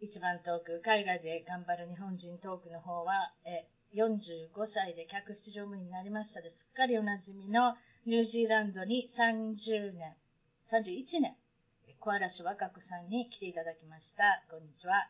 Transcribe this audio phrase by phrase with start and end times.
[0.00, 10.14] 一番トーク、海外で頑張る日本人トークの方は、え45歳で客室乗務員になりましたですっかりおなじみのニュージーランドに30年、
[10.66, 11.34] 31年、
[11.98, 14.44] 小嵐若子さんに来ていただきました。
[14.50, 15.08] こんにちは。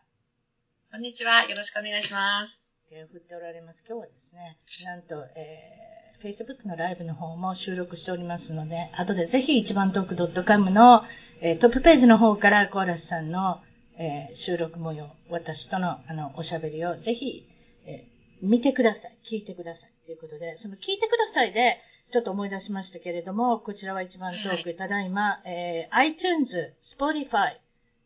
[0.93, 1.43] こんにちは。
[1.45, 2.73] よろしくお願いします。
[2.89, 3.85] 手を振っておられます。
[3.89, 11.03] 今日はですね、なんと、えー、Facebook のライブの方も収録しておりますので、後でぜひ一番トーク .com の、
[11.41, 13.61] えー、トップページの方から小嵐さんの
[13.99, 17.47] えー、収録模様、私とのあのおしゃべりをぜひ、
[17.87, 19.17] えー、見てください。
[19.25, 19.91] 聞いてください。
[20.05, 21.79] ということで、その聞いてくださいで、
[22.11, 27.57] ちょっと思い出しましたけれども、こちらは一番トーク、ただいま、えー、iTunes、Spotify、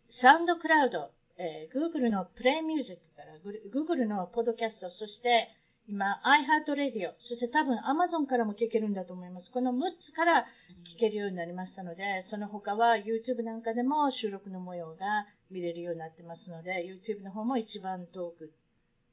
[0.09, 3.37] SoundCloud、えー、Google のプレイミュージックから、
[3.75, 5.49] Google のポッドキャスト、そして
[5.89, 9.51] 今、iHeartRadio、そして多分 Amazon からも聞けるんだと思います。
[9.51, 10.47] この6つから
[10.87, 18.53] 聞けるようになりましたので、その他は YouTube なんかでも収録の模様が見れるようになってますので、YouTube の方も一番トーク、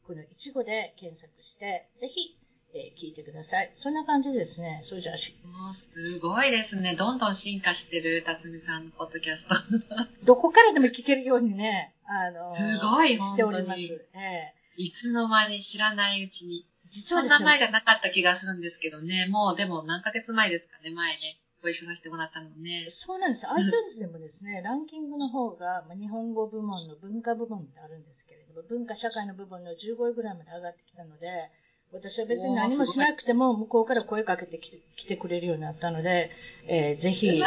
[0.05, 2.37] この1語で検索して、ぜひ、
[2.73, 3.71] えー、聞いてください。
[3.75, 4.79] そんな感じですね。
[4.83, 5.35] それじゃあし。
[5.43, 6.95] もうすごいですね。
[6.95, 9.55] どんどん進化してる、辰巳さんのポッドキャスト。
[10.25, 13.81] どこからでも聞けるようにね、あのすごい、しております。
[13.81, 16.65] えー、いつの間に知らないうちに。
[16.89, 19.27] 実は、ね、そんな前じゃなかった気がするんですけどね。
[19.27, 21.39] もうでも何ヶ月前ですかね、前ね。
[21.61, 22.85] ご一緒させてもらったのね。
[22.89, 23.47] そうなんです。
[23.49, 31.49] iTunes でもですね、ランキングの方が、まあ、日本語部門の文化部門ってあるんですけれども、文化社会の部門の15位ぐらいまで上がってきたので、
[31.93, 36.31] 私は別に何もしなくても、向こうから声かけてきてくれるようになったので、
[36.67, 37.41] えー、ぜひ、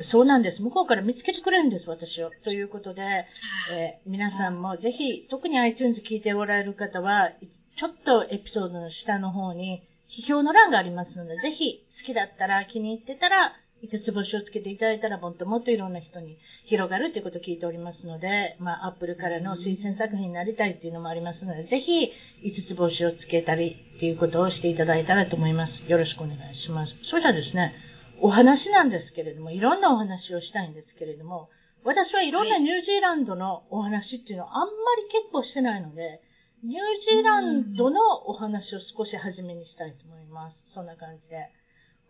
[0.00, 0.62] そうなんです。
[0.62, 2.30] 向こうから見つけてくれるんです、私を。
[2.44, 3.26] ということで、
[3.72, 7.32] えー、皆さんもぜひ、特に iTunes 聞いておられる方は、
[7.76, 9.82] ちょっとエピソードの下の方に、
[10.16, 22.10] 批評の欄がありますので、ぜひ好きだったら気に入ってたら、5つ星をつけていただいたらもっともっといろんな人に広がるということを聞いておりますので、まあ、アップルからの推薦作品になりたいっていうのもありますので、ぜひ
[22.42, 25.84] 5つ星をつけたりっていうことをしていただいたらと思います。
[25.86, 26.98] よろしくお願いします。
[27.02, 27.74] それじゃですね、
[28.18, 31.50] お話なんですけれども、いろんなお話をしたいんですけれども、
[31.84, 34.66] 私はいろんなニュージーランドのお話っていうのをあんま
[34.96, 36.22] り結構してないので、
[36.66, 40.64] ニュージーランドのお話を少し初めにしたいと思います。
[40.66, 41.48] そんな感じで。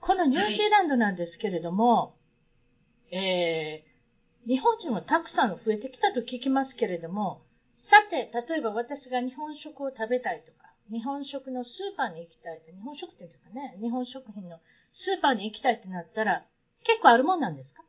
[0.01, 2.13] このニュージーランドなんですけれども、は
[3.11, 7.43] い、えー、日本人はたくさん増えてきたと聞きますけれども、
[7.75, 14.59] さて、例えば私が日本食を食べたいとか、日本食のスーパーに行きたい、日本食店とかね、日本食品の
[14.91, 16.45] スーパーに行きたいってなったら、
[16.83, 17.83] 結構あるもんなんですか？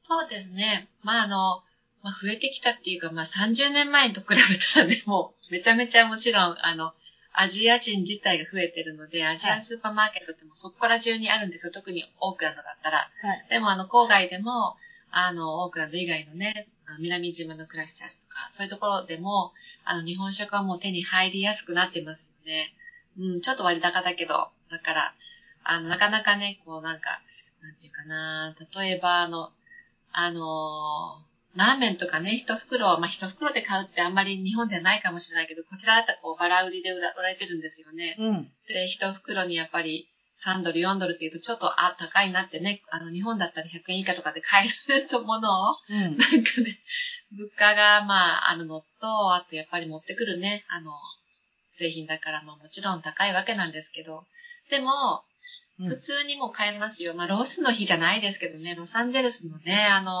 [0.00, 0.88] そうですね。
[1.02, 1.62] まあ、あの、
[2.02, 4.36] まあ、増えてきたっていうか、まあ、30年前と比べ
[4.74, 6.94] たらね、 もう、めちゃめちゃもちろん、あの、
[7.32, 11.72] アジア人自体が増えてるので、アジアンスーパーマーケットってもそこから中にあるんですよ。
[11.72, 12.98] 特にオークランドだったら。
[13.22, 14.76] はい、でも、あの、郊外でも、
[15.12, 16.68] あの、オークランド以外のね、
[16.98, 19.52] 南島のクラスチャーズとか、そういうところでも、
[19.84, 22.72] あの、日本食はもう手に入りやすくなってますので、
[23.18, 25.14] うん、ちょっと割高だけど、だから、
[25.62, 27.20] あの、なかなかね、こうなんか、
[27.60, 29.52] なんていうかな、例えば、あの、
[30.12, 31.24] あの
[31.56, 38.16] ラーメンとかね、一袋、まあ、一袋で買うってあんまり日本ではないかもしれないけど、こちらだったらこう、バラ売りで売られてるんですよね。
[38.18, 38.48] うん。
[38.68, 40.08] で、一袋にやっぱり
[40.44, 46.26] 3ドル、4ドルって言うとちょっと、あ、高いなってね、あの、日本だったら100円以下とかで買えるとものを、うん、なんか
[46.60, 46.78] ね、
[47.32, 50.92] 物価がまあ、あるのと、あとやっぱり持ってくるね、あの、
[51.70, 54.24] 製品だからまあもちろん高いわけなんですけど、
[54.70, 55.24] でも、
[55.78, 57.14] 普通にも買えますよ。
[57.14, 60.12] まあ、ロスの日じゃないですけどね、ロサンゼルスのね、あの、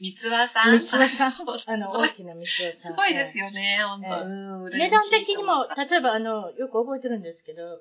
[0.00, 0.78] 三つ葉さん。
[0.78, 1.32] 三つ葉さん。
[1.66, 2.92] あの、大きな三つ葉さん。
[2.92, 4.28] すごいですよね、本当、
[4.70, 7.80] 値段的にも、例えば、あの、よく覚えてるんですけど、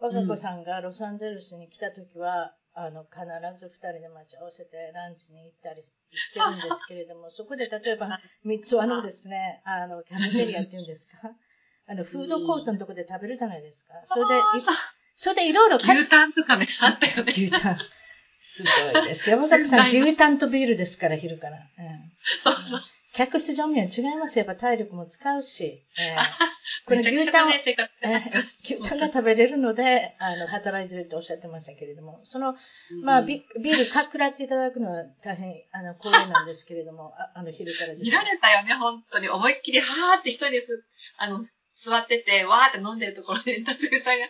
[0.00, 3.24] 若子さんがロサンゼルスに来た時は、あの、必
[3.58, 5.92] ず二人で待ち合わせてランチに行ったりし
[6.32, 11.30] てるんですけれども、そこで例えば、三つ葉のですね、あの、キャメテリアっていうんですか？
[11.88, 13.94] あの、フードコートのとこで食べるじゃないですか。
[14.04, 14.32] それで、
[15.16, 17.32] それでいろいろ牛タンとかね、あったよね。
[17.32, 17.78] 牛タン。
[18.40, 19.28] すごいです。
[19.28, 21.58] 山崎さん、牛タンとビールですから、昼から。
[21.58, 21.62] うん、
[22.42, 22.80] そうそう。
[23.12, 25.84] 客室乗務員は違いますやっぱ体力も使うし。
[25.98, 26.18] えー、
[26.86, 32.56] この牛タンを、えー、牛タンが食べれるので、あの、働いてるっておっしゃってましたけれども、その、
[33.04, 39.28] まあ、ビビールかっくらっていただくのは大変、あの、光栄なんですけれども、ああの、昼からです、見られたよね、本当に。
[39.28, 40.68] 思いっきり、はーって一人でふ、
[41.18, 44.26] あの、座ってて、わーって飲んでるところで、達夫さんが、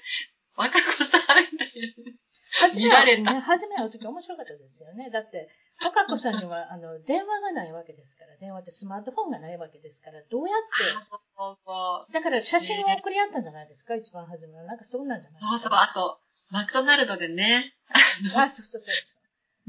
[0.56, 1.20] 若子さん
[1.52, 1.68] みたい
[2.06, 2.19] な。
[2.52, 5.10] 初めは、ね、初め会うとき面白かったですよね。
[5.10, 5.48] だって、
[5.86, 14.64] 岡子さんには、 あの、電話がないわけですから、電話ってスマートフォンがないわけですから、どうやって、そうそうそうだから写真を送り合ったんじゃないですか、一番初めは。
[14.64, 15.58] なんかそうなんじゃないですか？
[15.58, 16.20] そうそう、あと、
[16.50, 17.74] マクドナルドでね。
[18.36, 19.20] あ、そうそうそうそう。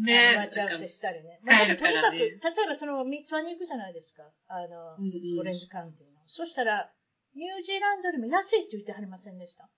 [0.04, 1.40] ね待ち合わせしたりね。
[1.44, 4.24] まあ、とにかく、例えばその三つ輪に行くじゃないですか。
[4.48, 4.94] あの、
[5.40, 6.14] オレンジカウンティの。
[6.28, 6.92] そしたら、
[7.36, 9.70] ニュージーランドよりも安いって言ってはりませんでした？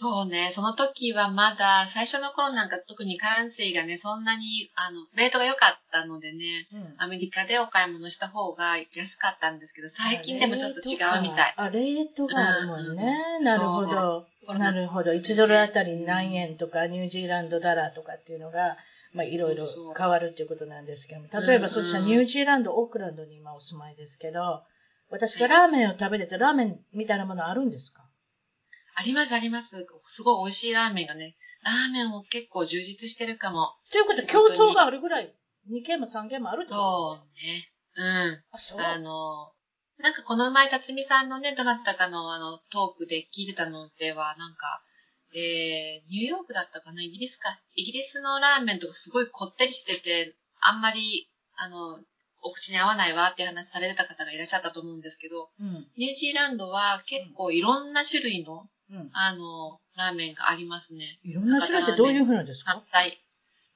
[0.00, 11.54] そうね、その時はまだ、最初の頃なんか特にカランシーがね、そんなに、あの、レートが良かったのでね、うん、アメリカでお買い物した方が安かったんですけど、最近でもちょっと違うみたい。
[11.56, 13.18] あ、レートがあるもんね。
[13.38, 14.24] うん、なるほど。
[14.46, 15.10] なるほど。
[15.10, 18.76] 1ドルあたり何円とか、ニュージーランドダラーとかっていうのが、
[19.14, 19.64] まあ、いろいろ
[19.98, 24.62] 変わるっていうことなんですけども、例えば、そっちはニュージーランド、オークランドに今お住まいですけど、
[25.10, 28.07] 私がラーメンを食べてて、ラーメンみたいなものあるんですか？
[28.98, 29.86] あります、あります。
[30.06, 33.74] すごい美味しいラーメンがね、ラーメンも結構充実してるかも。
[33.92, 35.32] ということで、競争があるぐらい、
[35.70, 37.14] 2軒も3軒もあるってこと？
[37.16, 37.70] そうね。
[37.94, 38.42] うん。
[38.50, 38.80] あ、そう？
[38.80, 39.52] あの、
[39.98, 44.82] なんかこの前、辰巳さんのね、どなたかのあの、トークで聞いてたのでは、なんか、
[45.34, 47.02] えー、ニューヨークだったかな？
[47.02, 47.50] イギリスか？
[47.76, 51.98] イギリスのラーメンとかすごいこってりしてて、あんまり、あの、
[52.42, 58.68] お口に合わないわって話されてた方がいらっしゃったと思うんですけど、うん、ニュージーランドは結構いろんな種類のうん、
[59.12, 61.04] あの、ラーメンがありますね。
[61.24, 62.82] いろんな種類ってどういうふうなんですか？
[62.90, 63.18] はい。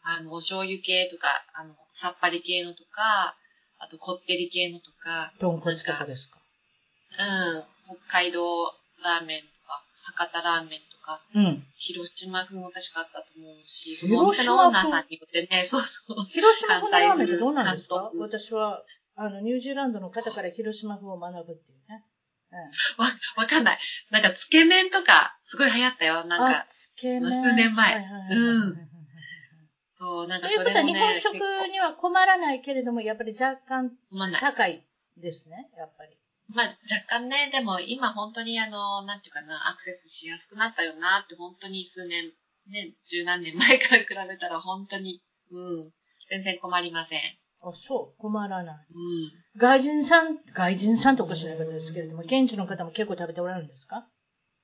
[0.02, 3.36] あの、お醤油系とか、あの、さっぱり系のとか、
[3.78, 5.32] あと、こってり系のとか。
[5.38, 6.38] 豚骨とかですか？
[7.18, 7.96] うん。
[8.08, 8.72] 北海道
[9.04, 9.82] ラーメンとか、
[10.16, 11.64] 博多ラーメンとか、うん。
[11.76, 16.24] 広島風も確かあったと思うし、そのお店のオーナーさんによってね、そうそう。
[16.28, 18.10] 広島風ラーメンってどうなんですか？
[18.18, 18.82] 私は、
[19.16, 22.02] あの、ニュージーランドの方から広島風を学ぶっていうね。
[22.98, 23.06] わ、
[23.36, 23.78] わかんない。
[24.10, 26.24] なんか、つけ麺とか、すごい流行ったよ。
[26.24, 27.30] なんか、つけ麺。
[27.30, 28.06] 数年前。
[28.30, 28.88] うん。
[29.94, 33.92] そう、なんかそれも、ね、ということは、日本食には困らないけれども、やっぱり若干
[34.40, 34.84] 高い
[35.16, 36.18] ですね、やっぱり。
[36.48, 42.32] まあ、若干ね、でも今本当にあの、なんていうかな、アクセスしやすくなったよなって、本当に数年、
[42.66, 45.92] ね、十何年前から比べたら本当に、うん、
[46.28, 47.20] 全然困りません。
[47.62, 48.74] あ、そう、困らない。
[48.74, 49.32] うん。
[49.56, 54.06] 外人さん、外人さんとおかしない方ですけれども、現地の方も結構食べておられるんですか？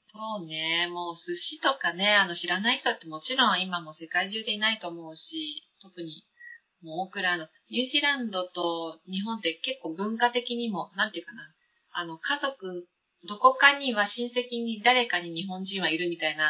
[0.06, 0.88] そうね。
[0.90, 6.24] もう寿司とかね、あの知らない人ってもちろん今も世界中でいないと思うし、特に
[6.82, 11.42] もうオクラの、ニュージーランドと日本って結構文化的にも、なんていうかな、
[11.92, 12.88] あの家族、
[13.28, 16.44] どこかには親戚に誰かに日本人はいるみたいな、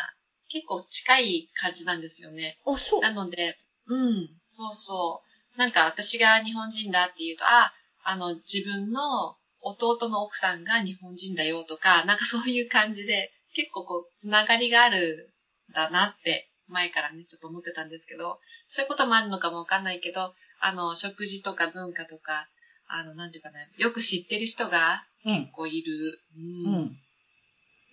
[0.49, 2.59] 結構近い感じなんですよね。
[2.65, 3.01] あ、そう。
[3.01, 3.57] なので、
[3.87, 5.28] うん、そうそう。
[5.59, 7.73] なんか私が日本人だって言うと、あ、
[8.05, 15.35] あの、自分の弟の奥さんが日本人だよとか、なんかそういう感じで、結構こう、つながりがある
[15.71, 18.39] んだなって、前からね、ちょっと思ってたんですけど、
[18.69, 22.49] そういうこともあるのかもわかんないけど、あの、食事とか文化とか、
[22.87, 26.21] あの、なんていうかね、よく知ってる人が結構いる。
[26.37, 26.75] うん。
[26.75, 26.99] うん、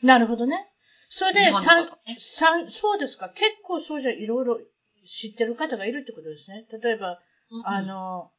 [0.03, 0.67] なるほどね。
[1.09, 3.29] それで、さ、ね、さ、そうですか。
[3.29, 4.59] 結構そうじゃいろいろ
[5.05, 6.65] 知ってる方がいるってことですね。
[6.81, 7.19] 例えば、
[7.63, 8.31] あの、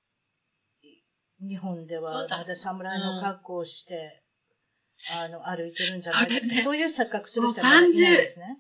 [1.40, 4.22] 日本ではまだ侍の格好をして、
[5.12, 8.58] あの、歩いてるんじゃないか、ね、そういう錯覚する人はまだいないですね。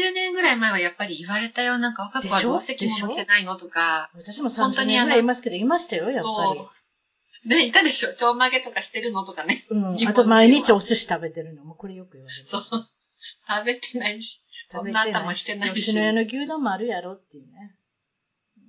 [0.00, 1.78] 30年ぐらい前はやっぱり言われたよ。
[1.78, 4.10] なんか若子はどうして着物着てないのとか。
[4.14, 7.48] 私も30年ぐらいいますけど、いましたよ、やっぱり。
[7.48, 8.14] ね、いたでしょ？
[8.14, 9.64] ちょんまげとかしてるのとかね。
[9.70, 10.08] うん。
[10.08, 12.44] あと毎日お寿司食べてるのも、これよく言われる。
[12.44, 12.62] そう。
[12.62, 15.74] 食べてないし、そんな頭してないし。
[15.74, 17.76] 吉野家の牛丼もあるやろっていうね。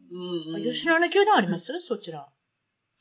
[0.10, 0.64] うん、うん。
[0.64, 2.28] 吉野家牛丼あります、うん、そちら。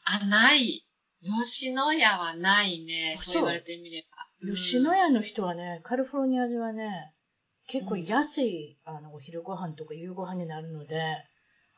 [0.05, 0.85] あ、ない。
[1.23, 3.17] 吉野家はないね。
[3.19, 4.55] そう言われてみれば。
[4.55, 7.13] 吉野家の人はね、カリフォルニアではね、
[7.67, 11.03] 結構安い、あの、お昼ご飯とか夕ご飯になるので、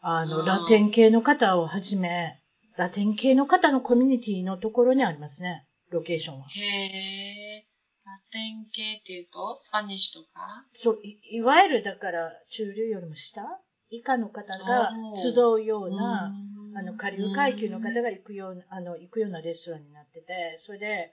[0.00, 2.38] あの、ラテン系の方をはじめ、
[2.76, 6.46] ラテン系の方のコミュニティのところにありますね、ロケーションは。
[6.46, 7.68] へー。
[8.04, 10.64] ラテン系っていうと、スパニッシュとか？
[10.72, 13.42] そうい、いわゆるだから、中流よりも下？
[13.90, 16.32] 以下の方が集うような、
[16.76, 21.10] あの、下流階級の方が行くような、あの、行くようなレストランになってて、それで、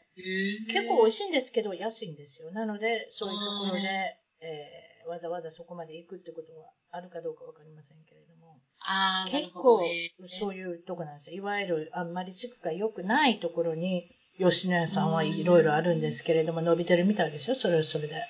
[0.67, 2.51] 結構美味しいんですけど、安いんですよ。
[2.51, 8.59] なので、そういうところで、えー、わざわざそこまで行くってことはあるかどうかわかりませんけれども。
[8.81, 9.81] あ結構、
[10.27, 11.37] そういうとこなんですよ。
[11.37, 18.15] いわゆる、あんまり地区が良くないところに、吉野家さんはいろいろあるんですけれども、伸びてるみたいですよ、それはそれで。
[18.15, 18.21] へ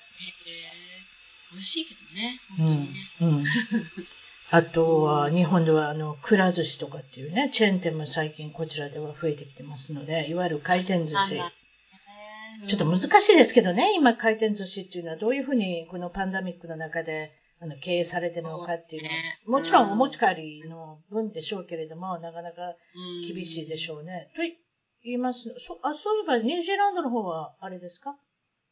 [1.52, 2.94] 美味しいけどね、本当にね。
[3.20, 3.28] うん。
[3.28, 3.44] うん
[4.50, 11.40] あとは、日本では、あの、くら寿司とかっていうね、チェーン店も最近こちらでは増えてきてますので、いわゆる回転寿司。
[12.68, 19.14] ちょっと難しいですけどね、今回転寿司っていうのはどういうふうにこのパンダミックの中であの経営されてるのかっていうのは、
[19.60, 22.74] もちろんお持ち帰りの分でしょうけれども、なかなか
[23.28, 24.30] 厳しいでしょうね。
[24.34, 24.42] と
[25.04, 28.16] 言いますそあ、そういえばニュージーランドの方はあれですか？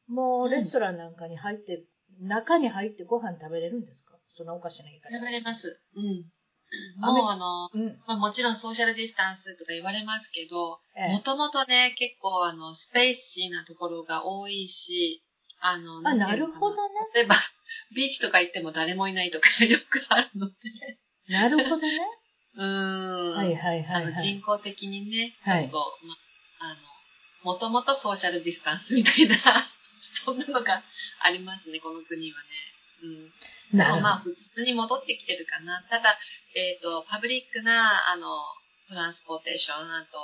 [0.08, 1.82] もうレストランなんかに入って、
[2.20, 4.14] 中に入ってご飯食べれるんですか？
[4.28, 5.10] そんなおかしな言い方。
[5.10, 5.80] 食べれます。
[5.94, 6.30] うん。
[6.98, 10.80] もうあの、うん、まあ、もちろんソーシャルディスタンスとか言われますけど、
[11.12, 15.22] もともとね、結構あの、スペーシーなところが多いし、
[15.60, 16.94] あの、あ、なるほどね。
[17.14, 17.36] 例えば、
[17.94, 20.54] ビーチとか行っても誰もいないとかよくあるので。
[21.28, 21.88] なるほどね。
[22.56, 23.34] うん。
[23.36, 26.16] はいはいはい、はい、人工的にね、ちょっと、はい、ま、
[26.60, 26.76] あの、
[27.44, 29.36] もともとソーシャルディスタンスみたいな、
[30.24, 30.82] そんなのが
[31.20, 32.48] ありますね、この国はね。
[33.72, 33.78] うん。
[33.78, 35.82] でもまあ普通に戻ってきてるかな。
[35.90, 36.16] ただ、
[36.54, 37.72] えっ、ー、と、パブリックな、
[38.12, 38.26] あの、
[38.88, 40.18] トランスポーテーション、あと、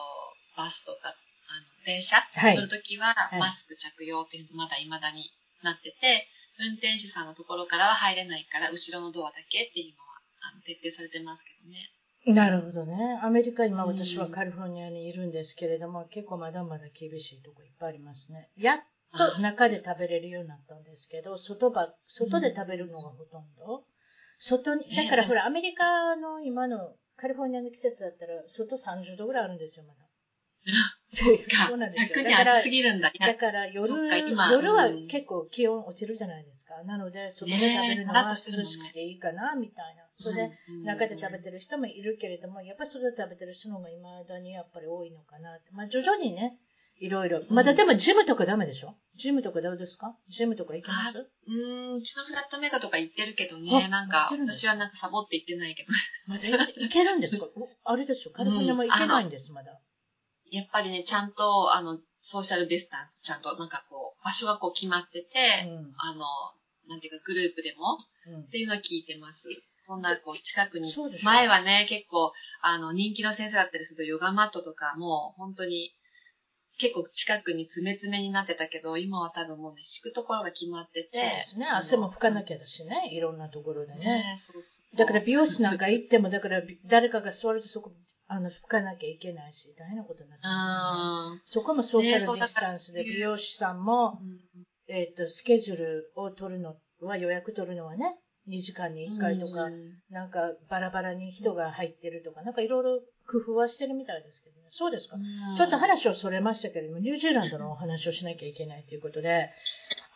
[0.56, 1.14] バスとか、
[1.48, 5.30] あの、電車乗るときは、マスク着用っていうのまだ未だに
[5.62, 6.28] なってて、
[6.60, 10.20] 運転手さんのところからは入れないから、後ろのドアだけっていうのは、
[10.52, 11.90] あの、徹底されてますけどね。
[12.26, 13.18] なるほどね。
[13.22, 18.50] アメリカ、今私はカリフォルニアにいるんですけれども、結構まだまだ厳しいとこいっぱいありますね。
[18.58, 18.80] やっ
[19.16, 23.84] と中で食べれるようになったんですけど、外ば、外で食べるのがほとんど。
[24.38, 30.00] 外に、だからほら、アメリカの今のカリフォルニアの季節だったら、外30度ぐらいあるんですよ、まだ。
[31.12, 31.36] そう
[31.66, 32.22] そうなんですよ。
[32.22, 32.62] だから、
[33.26, 33.88] だから夜、
[34.52, 36.82] 夜は結構気温落ちるじゃないですか。
[36.84, 40.04] なので、外で食べるのは涼しくていいかな、みたいな。
[40.14, 40.50] それで、
[40.84, 45.72] 中で食べてる人もいるけれども、やっぱり外で食べてる人の方が未だにやっぱり多いのかなって。
[45.72, 46.56] まあ、徐々にね、
[47.00, 47.40] いろいろ。
[47.50, 48.94] まだでもジムとかダメでしょ？
[49.16, 50.14] ジムとかどうですか？
[50.28, 51.30] ジムとか行きます？
[51.48, 53.88] うん、うちのフラットメーカーとか行ってるけどね。
[53.88, 55.88] なんか、私はなんかサボって行ってないけど。
[56.28, 57.46] まだ行けるんですか？
[57.84, 58.34] あれですよ。
[58.34, 59.72] カリフォルニアも行けないんです、まだ。
[60.52, 66.20] やっぱりね、ちゃんと、あの、ソーシャルディスタンス、ちゃんとなんかこう、場所がこう決まってて、うん、あの、
[66.88, 67.96] なんていうかグループでも、
[68.36, 69.48] うん、っていうのは聞いてます。
[69.78, 70.92] そんなこう近くに、
[71.24, 75.94] 前はね、結構、あの、人気の先生だったりするとヨガマットとかも、本当に
[76.80, 81.10] 結構近くに詰め詰めになってたけど、今は多分もうね、敷くところが決まってて。
[81.12, 81.66] そうですね。
[81.66, 83.10] 汗も拭かなきゃだしね。
[83.12, 84.00] いろんなところでね。
[84.00, 87.92] ねそうそうだから美容室なんか行っても、だから誰かが座るとそこ
[88.28, 91.42] あの、拭かなきゃいけないし、大変なことになってますよね。
[91.44, 94.18] そこもソーシャルディスタンスで、美容師さんも、
[94.88, 98.18] えっ、と、スケジュールを取るのは、予約取るのはね、
[98.48, 99.68] 2時間に1回とか、
[100.10, 104.66] なんかバラバラに人が入ってるとか、なんかいろいろ工夫はしてるみたいですけどね。
[104.70, 105.16] そうですか。
[105.56, 109.50] ちょっと話をそれましたけれども、ニュージーランドのお話をしなきゃいけないということで、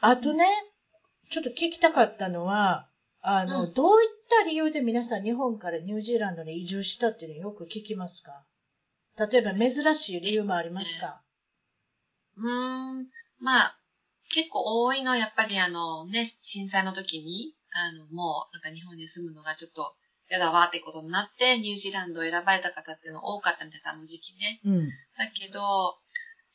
[0.01, 0.47] あとね、
[1.31, 2.89] ちょっと聞きたかったのは、
[3.21, 8.45] あの、うん、どういった理由で皆さん日本からニュージーランドに移住したっていうのよく聞きますか？
[9.17, 11.23] 例えば珍しい理由もありますか？
[12.37, 13.79] うーん、まあ、
[14.31, 19.95] 結構多いのはやっぱりあのね、震災の時に、あの、もうなんか日本に住むのがちょっと
[20.31, 24.61] 嫌だわってことになって、ニュージーランドを選ばれた方っていうの多かったみたいな、あの時期ね。
[24.65, 24.89] うん。
[24.89, 25.97] だけど、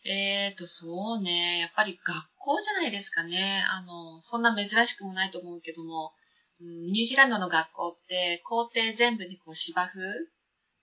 [0.06, 3.64] えーと、そうね、やっぱり学校じゃないですかね。
[3.70, 6.14] あの、そんな珍しくもないと思うけども、
[6.62, 10.00] うん、ニュージーランドの学校って校庭全部にこう芝生、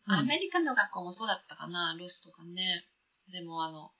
[0.08, 2.84] うん、アメリカの学校もそうだったかな、ロスとかね。
[3.32, 3.90] でもあの、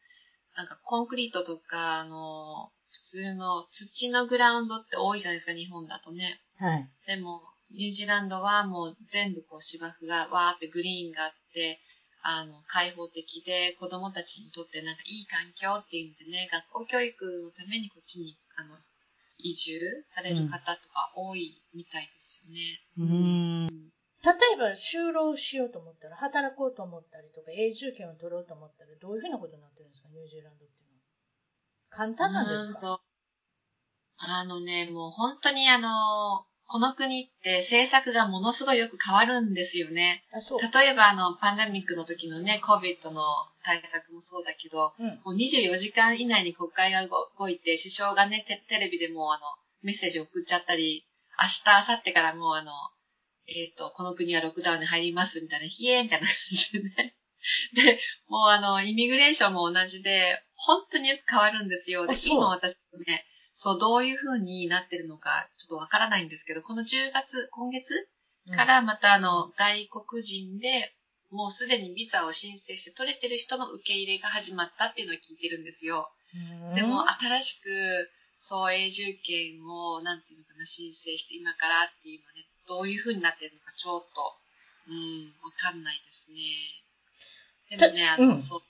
[0.57, 6.41] なんかコンクリートとか、あの、普通の土のグラウンドって多いじゃないですか、日本だとね。
[6.59, 6.89] はい。
[7.07, 11.81] でも、ニュージーランドはもう全部こう芝生がわーってグリーンがあって、
[12.23, 18.77] あの、開放的で子供たちにとってなんかいい環境っていうのでね、学校教育のためにこっちに、あの、
[19.39, 22.61] 移住される方とか多いみたいですよね。
[22.99, 23.67] うん。
[23.69, 31.03] 例えば就労しようと思ったら、働こうと思ったりとか、永住権を取ろうと思ったら、どういうふうなことになってるんですか、ニュージーランドっていうのは。
[31.91, 33.01] 簡単なんですか？
[34.19, 40.25] あのね、もう本当にあの、この国って政策がものすごいよく変わるんですよね。
[40.75, 43.23] 例えばあの、パンデミックの時のね、COVID の
[43.65, 47.07] 対策もそうだけど、うん、もう24時間以内に国会が
[47.39, 49.43] 動いて、首相がね、テレビでもあの、
[49.83, 51.07] メッセージを送っちゃったり、
[51.39, 52.73] 明日、明後日からもうあの、
[53.49, 57.15] えっ、と、この国はロックダウンに入りますみたいな、ひえーみたいな感じでね。
[57.75, 62.07] で、もうあの、イミグレーションも同じで、本当によく変わるんですよ。
[62.07, 63.25] で今私ね、
[63.59, 68.07] そう、どういう風になってるのか、ちょっとわからないんですけど、この10月、今月
[68.55, 70.95] からまたあの、外国人で、
[71.31, 76.13] もうすでにビザを申請して取れてる人の受け入れが始まったっていうのを聞いてるんですよ。
[76.35, 77.71] うんでも、新しく、
[78.37, 84.35] そう、永住権を、なんていうのかな、申請して今からっていうのはね、どういう風になってるのか、ちょっと、
[84.89, 87.79] うん、わかんないですね。
[87.79, 88.63] でもね、あの、うんそう、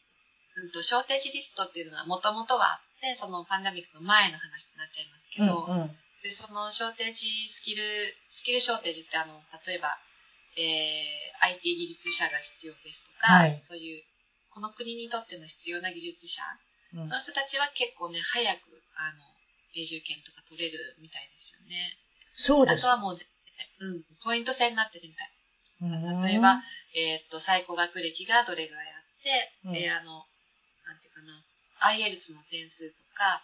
[0.63, 5.97] うんと、ショーテージリストっていうのがもともとはあって、そのパンダミックの前の話になっちゃいますけど、うんうん。
[6.23, 7.83] で、そのショーテージスキル、
[8.25, 9.97] スキルショーテージってあの、例えば、
[10.57, 13.59] えー、IT 技術者が必要ですとか、はい。
[13.59, 14.03] そういう、
[14.51, 16.43] この国にとっての必要な技術者
[16.95, 17.09] うん。
[17.09, 19.23] の人たちは結構ね、早く、あの、
[19.75, 21.77] 永住権とか取れるみたいですよね。
[22.35, 22.87] そうです。
[22.87, 25.29] あとはもう、うん、ポイント制になってるみたい。
[25.83, 26.21] うん。
[26.21, 26.63] 例えば、
[26.95, 29.73] えーっと、最高学歴がどれぐらいあって、うん。
[29.73, 30.25] で、あの、
[30.87, 31.46] なんていうかな、
[31.81, 33.43] IELTS の点数とか、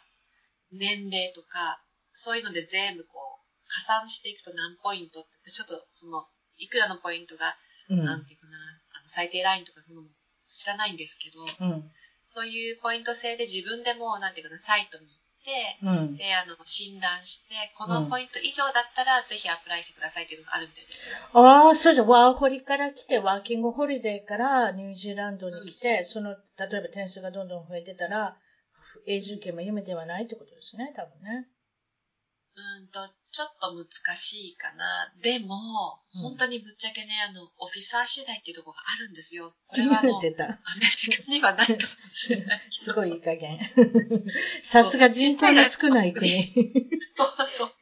[0.73, 6.25] 年齢とか、そういうので全部こう、加算していくと何ポイントってちょっとその、
[6.57, 7.55] いくらのポイントが、
[7.89, 8.05] うん。
[8.05, 8.57] なんていうかな、
[8.99, 10.03] あの最低ラインとかその
[10.49, 11.91] 知らないんですけど、うん。
[12.35, 15.07] そういうポイント制で自分でも、なんていうかな、サイトに
[15.82, 21.16] うんで、あの、診断して、このポイント以上だったら、ぜひアプライしてくださいっていうのがあるみたいですよ。
[21.32, 28.37] ああ、そうじゃ、ワーホリから来て、ワーキングホリデーからニュージーランドに来て、その、例えば点数がどんどん増えてたら、
[29.06, 31.46] 永住権も夢ではないってことですね、多分ね。
[32.54, 33.00] うーんと、
[33.32, 34.85] ちょっと難しいかな。
[35.23, 35.56] でも、
[36.14, 39.50] うん本当にぶっちゃけね、あの、オフィサー次第っていうところがあるんですよ。
[39.66, 40.30] これはあの、アメ。
[40.30, 41.78] リカにはないかも
[42.12, 42.61] しれない。
[42.71, 43.59] すごいいい加減。
[44.62, 46.28] さすが人口の少ない国。
[46.28, 46.52] 一
[47.16, 47.73] そうそう。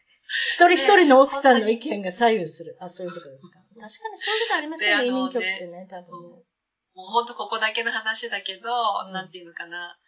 [0.57, 2.77] 人一人のオフィサーの意見が左右する。
[2.81, 3.59] あ、そういうことですか。
[3.59, 6.45] 確かにそういうことありますよね、移民局ってね、多分ね。
[6.95, 8.71] もう本当ここだけの話だけど、
[9.07, 9.99] うんなんていうのかな。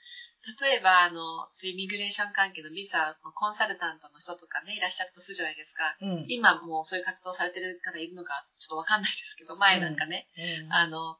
[0.60, 5.96] 例えば、あの、そういうイミグレーション関係のビザのコンサルタントの人とかね、いらっしゃるとするじゃないですか。
[6.00, 6.24] うん。
[6.28, 10.26] 今もうそういう活動されてる方いるのかちょっとわかんないですけど、前なんかね、
[10.66, 11.14] うんあの、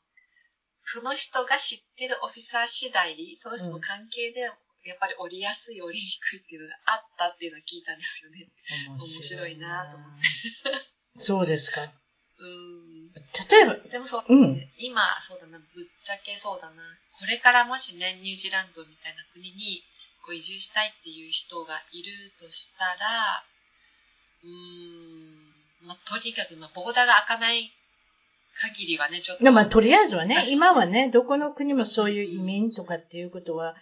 [0.85, 8.51] その人が知ってるオフィサー次第、その人の関係で、やっぱり降りやすい、降りにくいっていうのがあったっていうのを聞いたんですよね。
[8.99, 10.23] 面白いなと思って
[11.19, 11.83] そうですか。
[11.83, 12.82] うん。
[13.51, 14.69] 例えば、でもそう、うん。
[14.79, 16.83] 今、そうだな、ぶっちゃけそうだな。
[17.13, 19.83] これからもしね、ニュージーランドみたいな国に
[20.23, 23.45] こう移住したいっていう人がいるとしたら、
[24.43, 24.49] うー
[25.85, 27.73] ん、まあ、とにかく、まあ、ボーダーが開かない
[28.53, 29.53] 限りはね、ちょっと。
[29.53, 33.75] まあ、とりあえずはね今はね、どこの国もそういう移民とかっていうことは、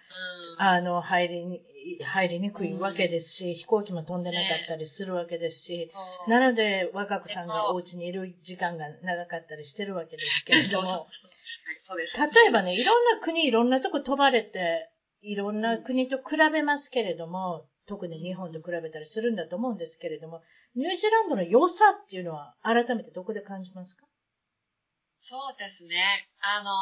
[0.59, 1.63] うん、あの、入りに、
[2.03, 10.93] 入りにくいわけですし、飛行機も飛んでなかったりするわけですし、そうなので、若子さんがお家にいる時間が長かったりしてるわけですけれど そうそう。
[10.93, 11.09] はも、い、
[11.79, 11.99] そう。
[11.99, 14.91] 例えばね、いろんな国、いろんなとこ飛ばれて、
[15.23, 20.43] いろんな国と比べますけれども、特に日本と比べたりするんだと思うんですけれども、
[20.77, 24.07] ニュージーランドの良さっていうのは改めてどこで感じますか？
[25.21, 26.01] そうですね。
[26.41, 26.73] あの、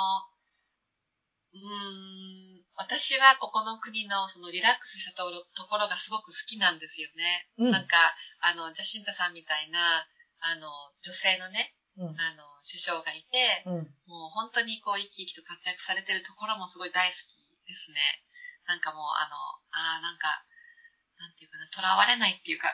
[1.51, 7.49] うーん、私はここの国のそのリラックスしたところところがすごく好きなんですよね。
[7.59, 10.07] うんなんか、あの、ジャシンタさんみたいな、
[10.39, 10.71] あの、
[11.03, 12.15] 女性のね、うん。
[12.15, 13.91] あの、首相がいて、うん。
[14.07, 17.99] もう本当にこう生き生きと活躍されてるところもすごい大好きですね。
[18.71, 19.35] なんかもうあの、
[19.75, 20.31] ああ、なんか、
[21.19, 22.71] なんていうかな、囚われないっていうか、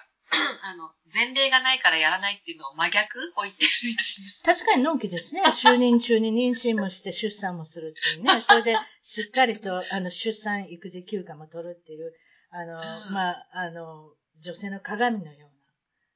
[0.63, 3.97] あの、前例がないからやらないっていうのを真逆を言ってるみ
[4.45, 5.43] たい確かにのんきですね。
[5.55, 8.41] 就任中に妊娠もして出産もするっていうね。
[8.43, 12.13] それでしっかりとあの出産育児休暇も取るっていう、
[12.51, 15.55] あの、うんまあ、あの、女性の鏡のような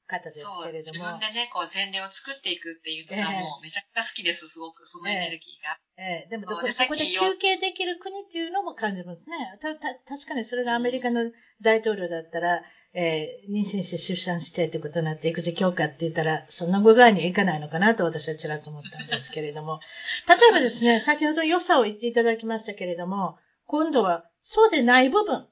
[0.07, 0.35] 方な。
[0.35, 1.05] ですけれども。
[1.05, 5.79] 自分でね、こう前例を作っていくっていうのがもうめちゃくちゃ好きです、すごく、そのエネルギーが。
[5.97, 9.37] ええでもどこそこで休憩できる国っていうのも感じますね。
[9.61, 12.61] たた確かにそれがアメリカの大統領だったら、
[12.93, 19.79] えー妊娠して出産してってことになって育児休暇って言ったら、そんな具合にはいかないのかなと私はちらっと思ったんですけれども。
[20.27, 25.47] 例えばですね、先ほど良さを言っていただきましたけれども、今度はそうでない部分。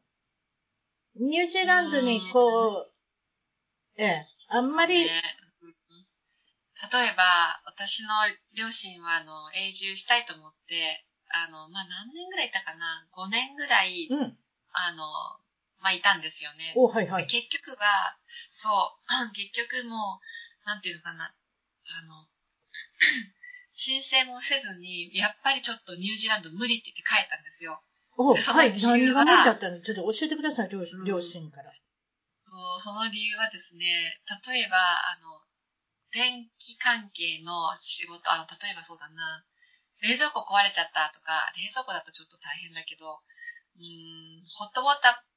[1.16, 2.92] ニュージーランドにこう、
[3.98, 5.12] ええ、あんまり、ね
[5.62, 5.74] うん
[6.94, 8.10] 例えば、私の
[8.54, 14.38] 両親は、あの、永住したいと思って、あの、まあ、何年ぐらいいたかな ?5 年ぐらい、うん。
[14.74, 15.08] あの、
[15.80, 16.74] まあ、いたんですよね。
[16.76, 17.28] お、はいはい。
[17.28, 18.18] 結局は、
[18.50, 20.20] そう、 結局も
[20.66, 22.28] う、なんていうのかな、あの、
[23.74, 27.82] 申請もせずに、やっぱりちょっとニュージーランド無理って言って帰ったんですよ。
[28.18, 28.74] お、でそのはい。
[28.74, 29.82] 理由は何が無理だったの？
[29.82, 30.82] ちょっと教えてください、両
[31.22, 31.72] 親から。
[32.42, 33.86] そう、その理由はですね、
[34.48, 35.44] 例えば、あの、
[36.12, 39.46] 電気関係の仕事、あの、例えばそうだな、
[40.02, 43.22] 冷蔵庫壊れちゃったとか、冷蔵庫だとちょっと大変だけど、
[43.76, 45.37] うーん、ホットウォーター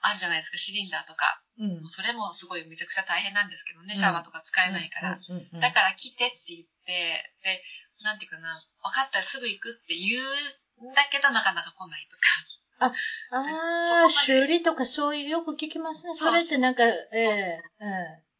[0.00, 1.42] あるじゃないですか、シリンダーとか。
[1.58, 1.88] うん。
[1.88, 5.18] それもすごいめちゃくちゃ大変なんですけどね、シャワーとか使えないから。
[5.60, 7.62] だから来てって言って、で、
[8.02, 8.48] なんていうかな、
[8.82, 12.94] 分かったらすぐ行くって言うんだけど、なかなか来ないとか。
[13.30, 16.14] ああ、 修理とかそういう、よく聞きますね。
[16.14, 18.30] それってなんか、ええええ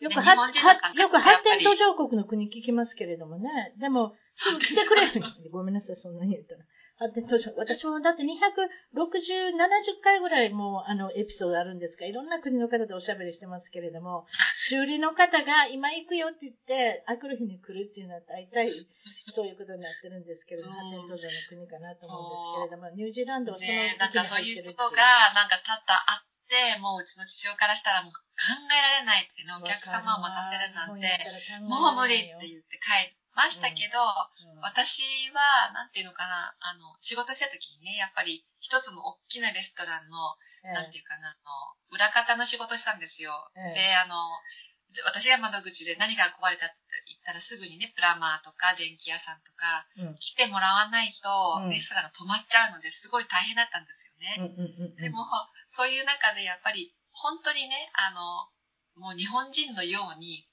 [0.00, 0.20] よくよ
[1.08, 3.74] く発展途上国の国聞きますけれどもね。
[3.78, 5.10] でも、すぐ来てくれる。
[5.50, 6.64] ごめんなさい、そんなに言ったら。
[6.98, 14.26] 発展途上、私もだって260、70回ぐらいもう、あの、エピソードあるんですが、いろんな国の方とおしゃべりしてますけれども、
[14.58, 18.74] 修理の方が今行くよって言って、あくる日に来るっていうのは大体、
[19.26, 28.18] そういうことになってるんですけれども、うん発展途上の国かなと思うんですけれども、ニュージーランドはそのねなんかそういうことがなんか多々あって、もううちの父親からしたらもう考
[28.74, 31.06] えられないってね、お客様を任せるなんて、
[31.62, 34.02] もう無理って言って帰りましたけど、
[34.50, 34.60] うん。
[34.66, 40.34] 私は、なんていうのかな、あの、仕事した時にね、やっぱり一つの大きなレストランの、
[40.66, 40.72] ええ。
[40.74, 43.30] なんていうかな、あの、裏方の仕事したんですよ。
[43.54, 43.94] ええ。
[43.94, 44.18] で、あの、
[45.04, 46.74] 私が窓口で何が壊れたって
[47.06, 50.16] 言ったらすぐにね、プラマーとか電気屋さんとかうん。
[50.18, 51.68] 来てもらわないとうん。
[51.68, 54.34] レストランが止まっちゃうのですごい大変だったんですよね。
[54.38, 54.96] うんうんうんうん。
[54.96, 55.22] でも、
[55.68, 58.50] そういう中でやっぱり本当にね、あの、
[58.98, 60.47] もう日本人のように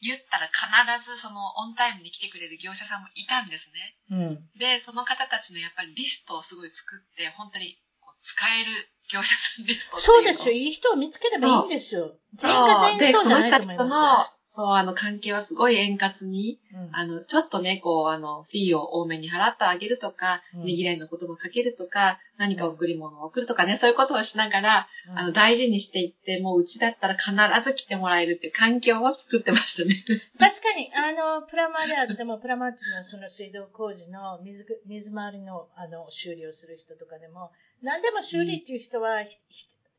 [0.00, 3.96] 言ったら必ずそのオンタイムに来てくれる業者さんもいたんですね。
[4.10, 8.72] うんで、その方たちのやっぱりリストをすごい作って、本当にこう使える
[9.12, 10.52] 業者さんリストそうですよ。
[10.52, 12.16] いい人を見つければいいんですよ。
[12.34, 16.58] 全員が全員そうじゃないと思いまとの、そう、あの、関係はすごい円滑に。
[16.74, 27.32] うんあの、ちょっとね、こう、あの、フィーを多めに払ってあげるとか、うんねぎらいの言葉をかけるとか、何か贈り物を送るとかね、そういうことをしながら、うんあの、大事にしていって、もううちだったら必
[27.62, 29.94] ず来てもらえるっていう環境を作ってましたね。
[30.36, 39.24] 確かに、あの、プラマーであっても、プラマーっていうのはその水道工事の水ぐ、 水回りの、あの、修理をする人とかでも、何でも修理っていう人は、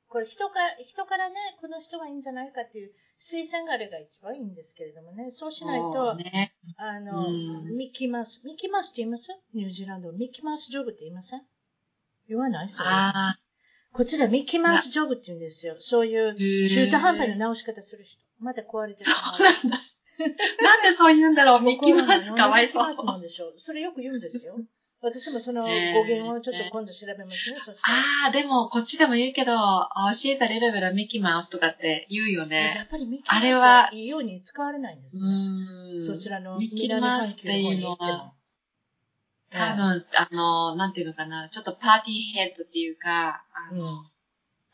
[0.10, 6.56] これ人か、人からね、この人がいいんじゃないかっていう推薦があれが一番いいんですけれどもね、そうしないそとう、ね。
[6.78, 9.30] あの、うんミッキーマウス、ミッキーマウスって言います？
[9.54, 10.12] ニュージーランド。
[10.12, 11.42] ミッキーマウスジョブって言いません？
[12.28, 12.70] 言わない？
[12.70, 12.90] それ。
[12.90, 13.36] あ
[13.94, 15.76] こちらミッキーマウスジョブって言うんですよ。
[15.80, 18.24] そういうー中途半端な直し方する人。
[18.40, 19.78] まだ壊れてるあ、そうなんだ。
[20.64, 22.88] なんでそう言うんだろう、ミッキーマウスかわいそう。
[22.88, 23.54] ミッキーマウスなんでしょう。
[23.58, 24.56] それよく言うんですよ。
[25.02, 25.70] 私もその語
[26.06, 27.98] 源をちょっと今度調べますね、そしたら。
[28.26, 32.84] ああ、でも、こっちでも言うけど、あ、シーザレレベルミッキーマウスとかって言うよやね。
[32.86, 35.32] っぱりミッキーマウスあれははいいように使われないんでうすね。
[35.32, 36.06] ーん。
[36.06, 38.34] そちらのミッキマウスっていうのは、。
[39.50, 44.11] 多分、あの、なんていうのかな、ちょっとパーティーヘッドっていうか、あの、うん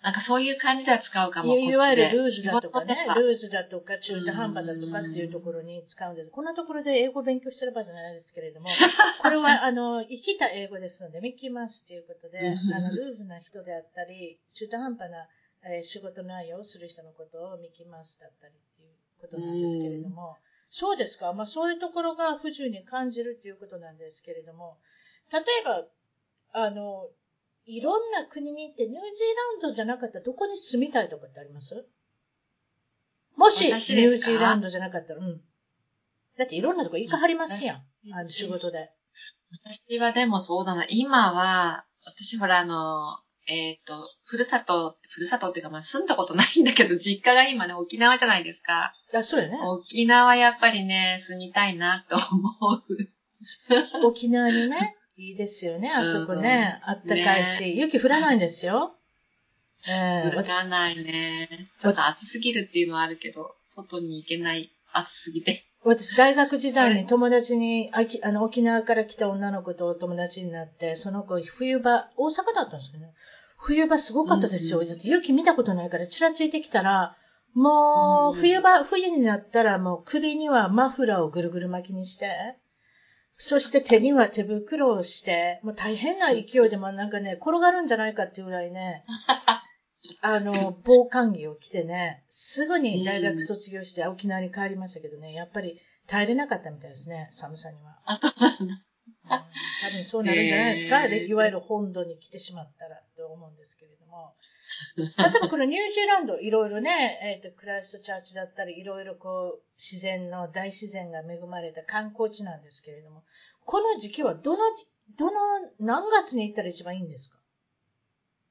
[0.07, 1.57] なんかそういう感じでは使うかも。
[1.57, 6.31] いいわゆるルーズ仕だとかねルーズだとか中途半端だとかっていうところに使うんです。
[6.31, 8.69] こんなところで英語を勉強してる場合じゃないですけれども、
[9.21, 15.27] これはあの、生きた英語ですので、ミッキーマウスっていうことで、うんあの、ルーズな人であったり、中途半端な、
[15.65, 20.37] えー仕事内容をする人のことをミッキーマウスだったりっていうことなんですけれども、
[20.71, 21.33] そうですか？
[21.33, 24.77] まあそういうところが不自由に感じるっていうことなんですけれども、
[25.33, 25.85] 例えば、
[26.53, 27.09] あの、
[27.67, 29.01] いろんな国に行って、ニュージー
[29.61, 31.85] ランドじゃなかったらどこに住みたいとかってあります？
[33.35, 35.41] もし、ニュージーランドじゃなかったら、うん。
[36.37, 37.77] だっていろんなとこ行かはりますやん。
[38.13, 38.89] あの仕事で。
[39.51, 43.93] 私はでもそうだな、今は、私ほらあの、えっ、と、
[44.25, 48.93] ふるさと、ふるさとっていうかまあ住んだことないんだけど、 実家が今ね、沖縄じゃないですか。
[49.13, 49.57] あ、そうやね。
[49.63, 52.49] 沖縄やっぱりね、住みたいなと思
[54.01, 54.05] う。
[54.05, 56.79] 沖縄にね、いいですよね、あそこね。
[56.83, 58.93] あったかいし、ね雪降らないんですよ。
[59.87, 61.49] え え降らないね。
[61.79, 65.65] ちょっと暑すぎるっていうのはあるけど、外に行けない、暑すぎて。
[65.83, 73.11] 私、大学時代に友達に、あきあの、沖縄から来た女の子と友達になって、その子、冬場、大阪だったんですよね。
[73.57, 74.79] 冬場すごかったですよ。
[74.79, 77.15] うんだって雪見たことないから、ちらついてきたら、
[77.55, 82.55] もう、うん冬場、冬になったらもう首にはマフラーをぐるぐる巻きにして、
[83.37, 89.05] そして手には手袋をして、もう大変な勢いでもなんかね、転がるんじゃないかっていうぐらいね、
[90.21, 97.99] あの、防寒着を着てね、すぐに大学卒業して沖縄に帰りましたけどね、やっぱり耐えれなかったみたいですね、寒さには。
[98.05, 98.81] あ、そうなんだ。
[99.29, 104.33] うん多分そうなるんじゃないですか、へーいわゆる本土に来てしまったらと思うんですけれども。
[104.97, 113.23] 例えばこのニュージーランド、いろいろね、えっ、と、クライストチャーチだったり、いろいろこう、自然の、大自然が恵まれた観光地なんですけれども、
[113.65, 114.57] この時期はどの、
[115.17, 117.37] どの、何月に行ったら一番いいんですか？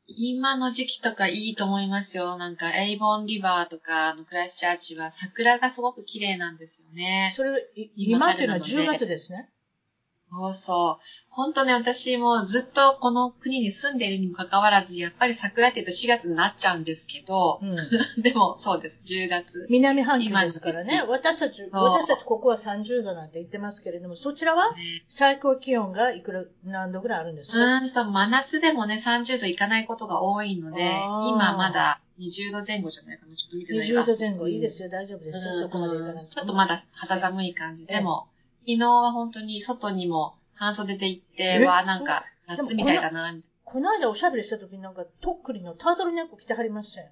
[0.09, 2.37] 今の時期とかいいと思いますよ。
[2.39, 7.33] なんか、エイボンリバーとかのクライスチャーチは桜がすごく綺麗なんですよね。
[7.35, 9.51] それ、今っていうのは10月ですね？
[10.37, 11.05] そうそう。
[11.31, 17.77] 本当ね、私もずっとこの国に住んでいるにもかかわらず、やっぱり桜って言うと4月になっちゃうんですけど、うん、
[18.23, 19.67] でもそうです、10月。
[19.69, 21.03] 南半球ですからね。
[21.07, 24.75] 私たち、私たちここは30度なんて言ってますけれども、そちらは
[25.09, 27.59] 最高気温がいくら、何度ぐらいあるんですか？
[27.59, 30.83] うんと、真夏でもね、30度いかないことが多いので、
[31.29, 33.37] 今まだ20度前後じゃないかな。
[33.37, 37.87] ちょっと見てない20度前後、いいですよ、大丈夫ですよ、そこまでいかないちょっとまだ肌寒い感じ。
[37.87, 38.29] でも、
[38.67, 43.55] 昨日は本当に外にも半袖で行って、わなんか、夏みたいだな、みたいな。
[43.65, 47.09] この間おしゃべりした時になんか、とっくりのタートルネック着てはりましたよ。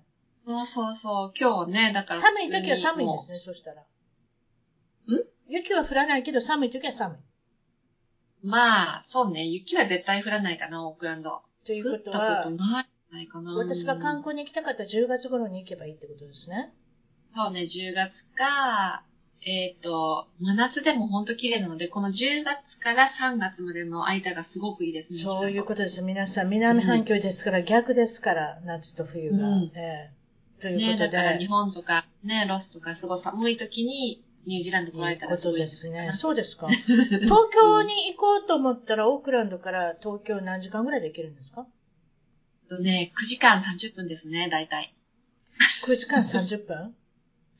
[0.47, 1.33] そうそうそう。
[1.38, 2.21] 今日ね、だから。
[2.21, 3.83] 寒い時は寒いんですね、そしたら。
[3.83, 3.85] ん？
[5.49, 7.14] 雪は降らないけど、寒い時は寒
[8.43, 8.49] い。
[8.49, 9.47] まあ、そうね。
[9.47, 11.43] 雪は絶対降らないかな、オークランド。
[11.64, 13.57] ということは、ことないないかな。
[13.57, 16.75] 私が観光に行きたかったら10月頃に行けばいいってことですね。
[17.35, 19.05] そうね、10月か、
[19.46, 25.18] えっ、ー、と、真夏でも本当綺麗なので、この10月から3月までの間がすごくいいですね。
[25.18, 26.00] そういうことです。
[26.02, 29.37] 皆さん、南半球ですから、うん、逆ですから、夏と冬が。
[29.37, 30.92] うん、えー、ということで。
[30.94, 36.11] ね、だから日本とか、ね、ロスとかすごい寒い時に、ニュージーランド来られたらすごいですね。
[36.12, 36.68] そうですか。
[36.68, 41.66] 東京に行こうと思ったら、オークランドから東京何時間ぐらいで行けるんですか？
[42.68, 44.94] とね、9時間30分ですね、大体。
[45.87, 47.04] 9時間30分？9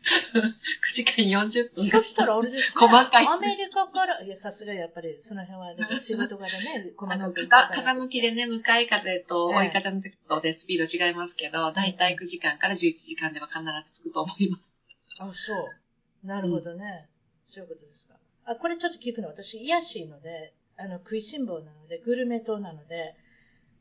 [0.95, 1.87] 時間40分。
[1.89, 2.87] そしたらあれですね。
[2.87, 3.27] 細かい。
[3.27, 7.49] アメリカから、いや、さすがやっぱり、その辺は、 仕事柄ね、細かく。
[7.49, 14.77] 風向きでね、向かい風と追い風の時とでスピード違いますけど、だいたい9時間から11時間では必ず着くと思います。
[15.19, 16.27] あ、そう。
[16.27, 16.85] なるほどね。
[16.85, 18.15] うん、そういうことですか。
[18.45, 19.29] あ、これちょっと聞くの。
[19.29, 23.15] 私、癒しいので、あの、食いしん坊なので、グルメ党なので、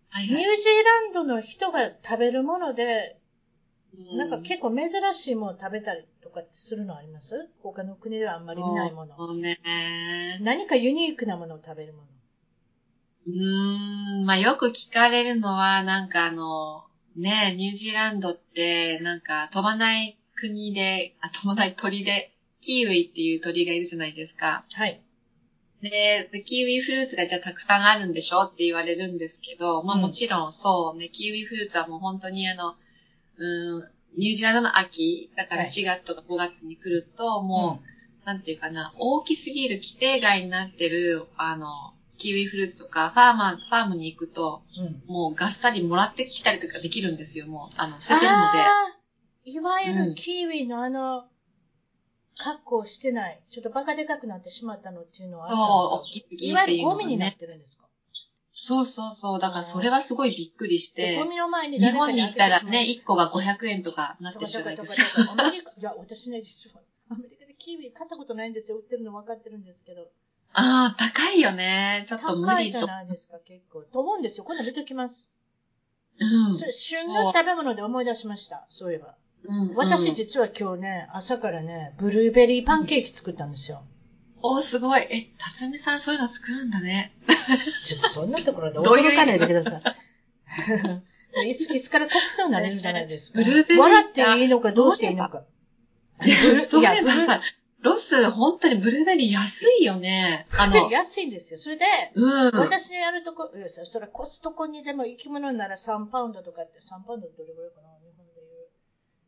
[0.09, 3.17] はいはい、ニュージーランドの人が食べるもので、
[4.15, 7.49] なんか結構珍しいもの食べたりとかってするのあります？
[7.62, 9.15] 他の国ではあんまり見ないもの。
[9.15, 9.60] そうね。
[10.41, 12.08] 何かユニークなものを食べるもの。
[13.27, 24.65] うーん、まあよく聞かれるのは、なんかあの、ね、ニュージーランドって、なんか飛ばない国で、あ、飛ばない鳥で、キーウィっていう鳥がいるじゃないですか。
[24.73, 24.99] はい。
[25.82, 28.41] で、キーウィフルーツがじゃあたくさんあるんでしょ？
[28.43, 32.75] って言われるんですけど、まあもちろんそうね、キーウィフルーツはもう本当にあの、
[33.43, 37.79] うん、ニュージーランドの秋、だから4月とか5月に来ると、も
[38.23, 41.67] う、なんていうかな、大きすぎる規定外になってる、あの、
[42.17, 49.51] キウイフルーツとか、ファーマー、ファームに行くと、うん、もうがっさりもらってきたりとかできるんですよ、もう、あの、捨ててるので。
[49.51, 51.25] いわゆるキウイのあの、
[52.38, 57.84] 格好してない、ちょっとバカでかくなってしまったのっていうのはそう、大きすぎいわゆるゴミになってるんですか？
[58.55, 59.39] そうそうそう。
[59.39, 61.17] だからそれはすごいびっくりして。
[61.17, 65.31] ゴミの前に日本に行ったらね、1個が500円とかなってるじゃないですか。
[65.31, 68.77] アメリカ、いや、私ね、実は、アメリカでキウイ買ったことないんですよ。
[68.77, 70.07] 売ってるの分かってるんですけど。
[70.53, 72.03] ああ、高いよね。
[72.05, 72.53] ちょっと無理と。
[72.53, 73.81] 高いじゃないですか、結構。
[73.91, 74.43] と思うんですよ。
[74.43, 75.31] 今度見ときます。
[76.19, 76.73] うん。
[76.73, 78.67] 旬の食べ物で思い出しました。
[78.69, 79.15] そういえば。
[79.45, 83.83] うん、私実は今日ね、朝からね、ブルーベリーパンケーキ作ったんですよ。
[84.43, 85.01] おすごい。
[85.10, 87.13] え、辰巳さんそういうの作るんだね。
[87.86, 91.49] ちょっとそんなところで驚かないでください。
[91.49, 93.39] いつ、いつから国葬になれるじゃないですか。
[93.39, 93.79] ブルーベリー。
[93.79, 95.43] 笑っていいのかどうしていいのか。
[96.67, 97.41] そういえばさ、
[97.82, 100.45] ロス、本当にブルーベリー安いよね。
[100.58, 100.91] あの。
[100.91, 101.60] 安いんですよ。
[101.60, 103.49] それで、うん、私のやるとこ、
[103.86, 108.02] それコストコにでも生き物なら3パウンドとかって、3パウンドどれぐらいかな？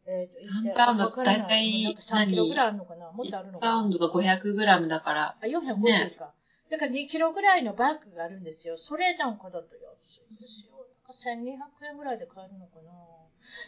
[0.07, 3.11] えっ、ー、と、3パウンド、だいたい、3キロぐらいあるのかな？
[3.11, 3.73] もっとあるのかな？
[3.73, 5.35] パウンドが500グラムだから。
[5.41, 5.81] あ、450か。
[5.81, 6.17] ね、
[6.69, 8.77] だから2キロぐらいのバッグがあるんですよ。
[8.77, 10.73] それなんかだと安いですよ。
[11.09, 12.91] 1200円ぐらいで買えるのかな？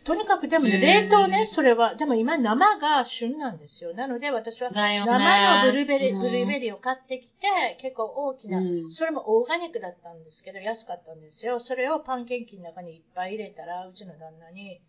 [0.03, 3.93] とにかくでもね、冷凍ね、それは、でも今生が旬なんですよ。
[3.93, 7.47] なので私は生のブルーベリー、ブルーベリーを買ってきて、
[7.79, 11.59] 結構大きな、それもオーガニックだったんですけど、安かったんですよ。
[11.59, 14.81] それをパンケーキの中にいっぱい入れたら、うちの旦那に、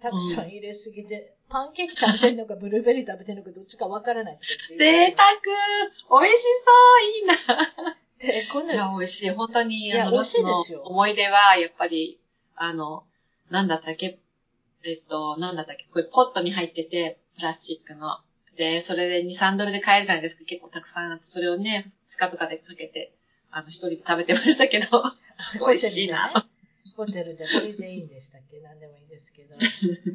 [0.00, 6.22] たくさん入れすぎて、うん、パンケーキ食べてんのか、ブルーベリー食べてんのか、どっちかわからないって贅沢。
[6.22, 7.12] 美味しそう。
[7.12, 7.94] いいな。
[8.18, 9.30] で、このいや、美味しい。
[9.30, 12.20] 本当に、あの、ロスの思い出は、やっぱり、
[12.56, 13.04] あの、
[13.50, 14.18] なんだったっけ
[14.84, 18.18] えっと、なんだったっけこれポットに入ってて、プラスチックの。
[18.56, 20.44] で、それで2、3ドルで買えるじゃないですか。
[20.44, 23.12] 結構たくさんあって、それをね、2日とかでかけて、
[23.50, 25.04] あの、一人で食べてましたけど、
[25.64, 26.32] 美味しいな。
[26.96, 28.60] ホテルでホリデーインでしたっけ？
[28.60, 29.56] 何でもいいですけど。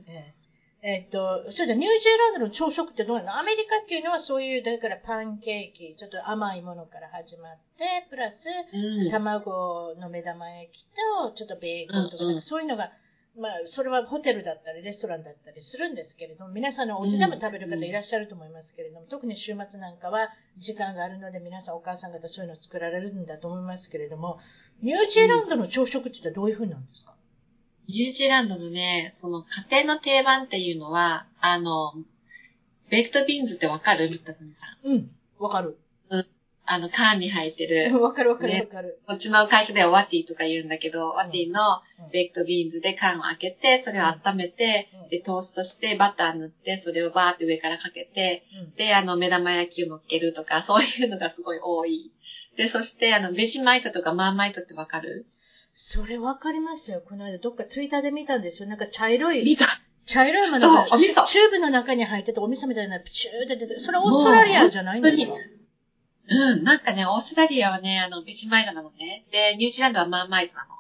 [0.08, 0.34] え
[0.82, 0.98] え。
[1.08, 3.40] っと、それでニュージーランドの朝食ってどうなの？
[3.40, 9.10] アメリカっていうのはそういう、だからパンケーキ、ちょっと甘いものから始まって、プラス、うん。
[9.10, 12.42] 卵の目玉焼きと、ちょっとベーコンとか、うんうん。
[12.42, 12.92] そういうのが、
[13.36, 24.38] まあ、それはホテルだったり、レストランだったりするんですけれども、皆さんのお家でも食べる方いらっしゃると思いますけれども、特に週末なんかは時間があるので、皆さんお母さん方そういうのを作られるんだと思いますけれども、
[24.84, 27.16] ニュージーランドの朝食ってどういう風なんですか、
[27.88, 31.94] ニュージーランドのね、その家庭の定番っていうのは、あの、
[32.90, 34.92] baked beans ってわかる三田住さん？
[34.92, 35.80] うん、わかる。
[36.66, 37.92] あの、缶に入ってる。
[38.02, 39.02] わかるわかるねわかる。
[39.06, 41.60] こっちの会社では Wattie's とか言うんだけど、 Wattie's の
[42.00, 52.12] うん baked beans で缶を開けて、それを温めて、うんで、トーストして、バター塗って、それをバーって上からかけて、うんで、あの、目玉焼きを乗っけるとか、そういうのがすごい多い。
[52.58, 55.26] で、そして、あの、 Vegemite とか Marmite ってわかる？
[55.76, 57.02] それわかりましたよ。
[57.08, 58.70] この間どっかツイッターで見たんですよ。
[58.70, 59.66] なんか茶色い、見た
[60.06, 65.34] 茶色いものがそうお味噌チューブの中に入っててお味噌みたいなプチューって出て、それオーストラリアじゃないんですか
[66.26, 69.26] うん、なんかね、オーストラリアはね、あの、 Vegemite なのね。
[69.32, 70.76] で、ニュージーランドは Marmite なの。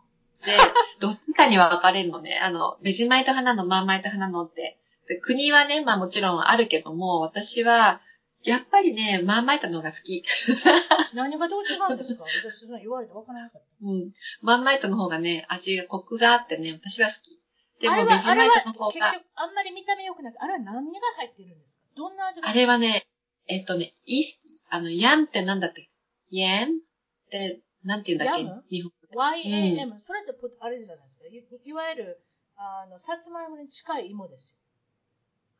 [0.45, 0.51] で、
[1.01, 2.39] どっちかには分かれるのね。
[2.41, 4.77] あの、ベジマイト派なの、マーマイト派なのって。
[5.07, 7.99] で国はね、まあもちろんあるけども、私は、
[8.43, 10.23] やっぱりね、マーマイトの方が好き。
[11.13, 12.23] 何がどう違うんですか？
[12.23, 13.67] 私そ言われてわからなかった。
[13.85, 14.11] うん。
[14.41, 17.39] マーマイトの方がね、味がコクがあってね、私は好き。
[17.79, 21.81] でも、ベジマイトの方が、結局あんまり見た目良くなくて、あれは何が入ってるんですか？
[21.95, 23.05] どんな味があれはね、
[23.47, 25.89] えっとね、イース、あの、ヤンってなんだって
[26.29, 26.69] ヤン？
[26.69, 26.71] っ
[27.29, 28.35] て、なんて言うんだっ
[28.69, 28.75] け？
[28.77, 28.91] 日本
[29.43, 31.25] ?YAM、それってポあれじゃないですか？
[31.25, 32.21] いいわゆる、
[32.55, 34.57] あの、さつまいもに近い芋ですよ。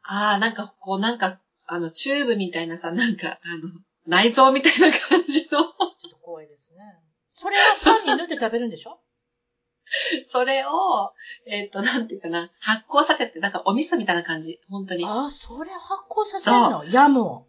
[0.04, 3.70] ああ、なんか、こう、なんか、あの、チューブみたいなさ、なんか、あの、
[4.06, 5.66] 内臓みたいな感じの、ちょ
[6.08, 6.82] っと怖いですね。
[7.32, 9.00] それをパンに塗って食べるんでしょ？
[10.28, 10.70] それを、
[11.46, 15.06] えっ、と、なんていうかな、発酵させて、なんかお味噌みたいな感じ、本当に。
[15.06, 16.86] ああ、それ発酵させるの？
[16.86, 17.46] ヤムを。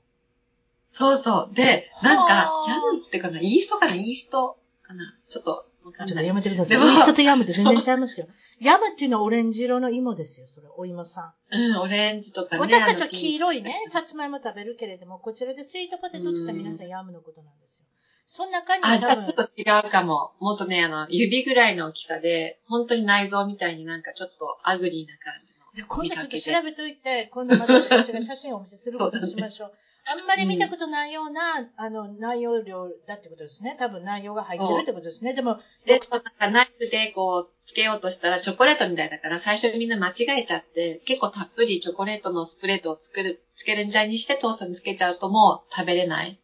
[0.93, 1.55] そうそう。
[1.55, 5.17] で、なんかは、あヤムってかな、イーストかな、イーストかな。
[5.29, 5.67] ちょっと。
[5.93, 6.77] ちょっとやめてください。
[6.77, 8.27] イでもーストとヤムって全然ちゃいますよ。
[8.61, 11.57] ヤムっていうのはオレンジ色の芋ですよ、それ、お芋さん。
[11.57, 12.61] うん、オレンジとかね。
[12.61, 17.87] 私たちは黄色いね、さつまいも食べるけれども、こちらでスイートポテトって言ったら皆さんヤムのことなんですよ。
[18.27, 20.33] その中にあ、じゃあちょっ、と違うかも。
[20.41, 25.65] もっとね、あの、指ぐらいの大きさで、本当に内臓みたいになんかちょっと ugly な感じの。
[25.75, 29.73] じゃあ今度ちょっと調べといて、今度また私が写真をお見せすることにしましょう。
[30.07, 31.41] あんまり見たことないような、
[31.77, 33.75] あの、内容量だってことですね。
[33.79, 35.35] 多分内容が入ってるってことですね。
[35.35, 46.39] でも、で、なんかナイフでこう、つけようとしたらチョコレートみたいだから、最初みんな間違えちゃって、結構たっぷりチョコレートのスプレートを作る、つけるみたいにしてトーストにつけちゃうともう食べれない。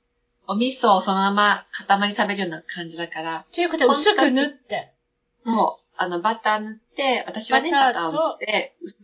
[0.46, 4.92] お味噌をそのまま塊食べるような感じだから、ということは薄く塗って、
[5.44, 8.96] もう、あの、バター塗って、私はね、バターを塗って、薄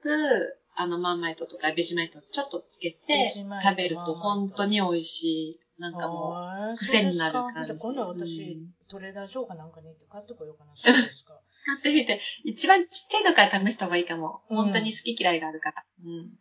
[0.00, 3.32] く、あの、マーマイトとかベジマイトをちょっとつけベて
[3.62, 5.60] 食べると本当に美味しい。
[5.78, 6.36] なんかも
[6.74, 10.72] う、癖になる感じ今度は私、うんトレーダーショーかなんかに行って買ってこようかな。
[10.76, 11.40] そうですか。
[11.64, 14.42] 買ってみて、一番ちっちゃいのから試した方がいいかも。
[14.50, 15.84] うん本当に好き嫌いがあるから。
[16.04, 16.38] うん。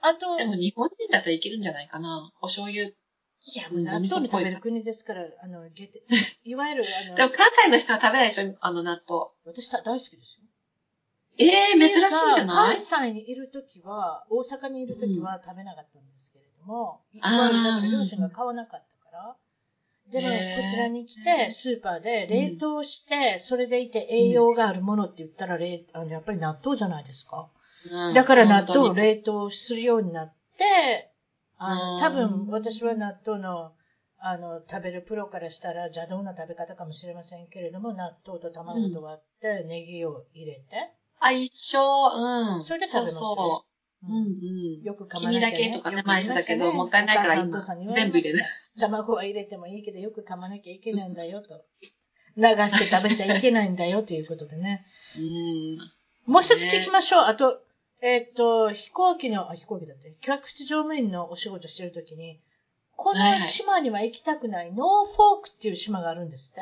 [0.00, 2.32] あと、でも日本人だったらいけるんじゃないかな。
[2.40, 2.84] お醤油。
[2.84, 2.94] い
[3.56, 6.04] や、もううん納豆の食べる国ですから、あの、ゲテ、
[6.44, 8.56] いわゆる、あの、でも関西の人は食べないでしょ？
[8.60, 9.32] あの納豆。
[9.44, 10.46] 私た大好きですよ。
[11.38, 12.76] ええー、珍しいんじゃない？
[12.76, 17.38] 関西にいるときは、大阪にいるときは食べなかったんですけれども、いあー。
[17.38, 19.36] わゆるだから両親が買わなかったから、
[20.10, 27.48] でも、こちらに来て、スーパーで冷凍して、それでいて栄養があるものって言ったら、冷あのやっぱり納豆じゃないですか。
[27.90, 28.14] うん。
[28.14, 31.08] だから納豆を冷凍するようになって、
[31.56, 32.00] あの、うん。
[32.00, 33.72] 多分私は納豆の、
[34.18, 41.80] あの、食べるプロからしたら邪道な食べ方かもしれませんけれども、納豆と卵と割って、ネギを入れて、あ、一緒。
[41.80, 42.62] うん。
[42.62, 44.06] それで食べますよそうそう。
[44.06, 44.82] うんうん。
[44.82, 48.44] よく噛まなきゃ、ね、君だけとかねよく言いました前したけどもったいないから今全部入れる。
[48.80, 51.64] 卵は入れてもいいけど、よく噛まなきゃいけないんだよと。
[52.36, 54.84] 流して食べちゃいけないんだよということでね。
[55.16, 56.32] うん。
[56.32, 57.24] もう一つ聞きましょう。
[57.24, 57.60] あと、
[58.00, 62.40] えっ、と、飛行機の、あ、飛行機だって、客室乗務員のお仕事してるときに、
[62.96, 66.60] この島には行きたくない、ノーフォークっていう島があるんですって？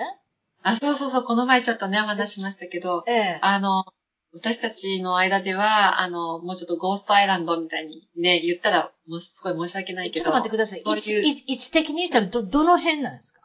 [0.63, 3.85] あ、そうそうそう、この前ちょっとね、お話ししましたけど、ええあの、
[4.33, 10.25] 私たちの間では、あの、もうちょっとゴーストアイランドみたいにね、言ったら、もうすごい申し訳ないけど。
[10.25, 10.83] ちょっと待ってください。
[10.85, 13.41] そういう位置位置的に言ったらど、どの辺なんですか？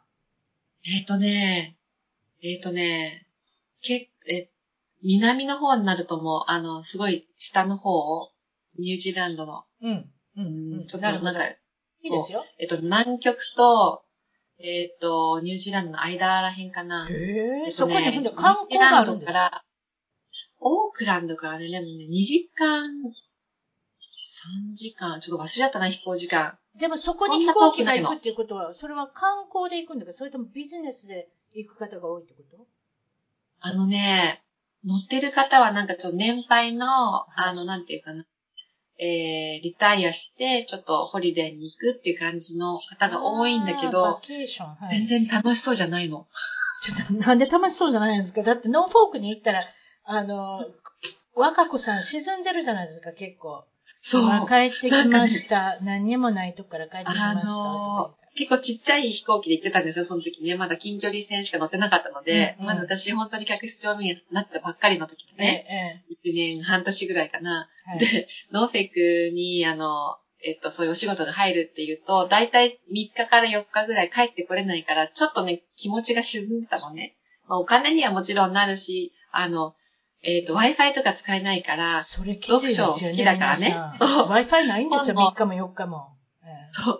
[0.86, 1.76] えっ、とね、
[2.42, 3.26] えっ、とね、
[3.82, 4.48] けえ、
[5.02, 8.30] 南の方になるともう、あの、すごい下の方、
[8.78, 10.10] ニュージーランドの、うん。
[10.36, 10.42] うう
[10.84, 11.56] ん、ちょっとなんか、い
[12.02, 12.44] いですよ。
[12.58, 14.04] えっと、南極と、
[14.58, 17.08] えっと、ニュージーランドの間らへんかな。
[17.08, 19.64] へえ、えっとねそこに観光があるんですか
[20.68, 22.90] オークランドからね、でもね、2時間
[24.70, 26.58] 3時間、ちょっと忘れちゃったな、飛行時間。
[26.78, 32.66] でもそこに飛行機が行くっていうことは、それは観光で行くんだかそれともビジネスで行く方が多いってこと？
[33.60, 34.42] あのね、
[34.84, 38.24] 乗ってる方はなんかちょっと年配の、あの、なんていうかな、
[38.98, 46.26] えー、リタイアして、ちょっとホリデーに行くっていう感じの方が多いんだけど、はい、全然楽しそうじゃないの。
[46.82, 48.42] ちょっとなんで楽しそうじゃないんですか？
[48.42, 49.64] だってノーフォークに行ったら、
[50.06, 50.64] あの、
[51.34, 53.64] 若子さん沈んでるじゃないですか、結構。
[54.00, 54.48] そう。
[54.48, 55.80] 帰ってきました。
[55.80, 60.54] ね、何にもないとこから帰ってきました、とか結構ちっちゃい飛行機で行ってたんですよ、その時ね。
[60.56, 67.68] まだ近距離線しか乗ってなかったので、うんうん、まだ私本当に客室乗務員になったばっかりの時でね、ええ、1年半年ぐらいかな。
[67.86, 77.16] はい、で、ノーフェイクに、あの、えっと、そういうお仕事が入るっていうと、だいたい3日から4日ぐらい帰ってこれないから、ちょっとね、気持ちが沈んでたのね。
[77.48, 79.74] まあ、お金にはもちろんなるし、あの、
[80.22, 82.40] えっ、ー、と、Wi-Fi とか使えないから、それね。
[82.42, 83.76] 読書好きだからね。
[83.98, 84.28] そう。
[84.28, 86.16] Wi-Fi ないんですよ、3日も4日も。
[86.72, 86.98] そう。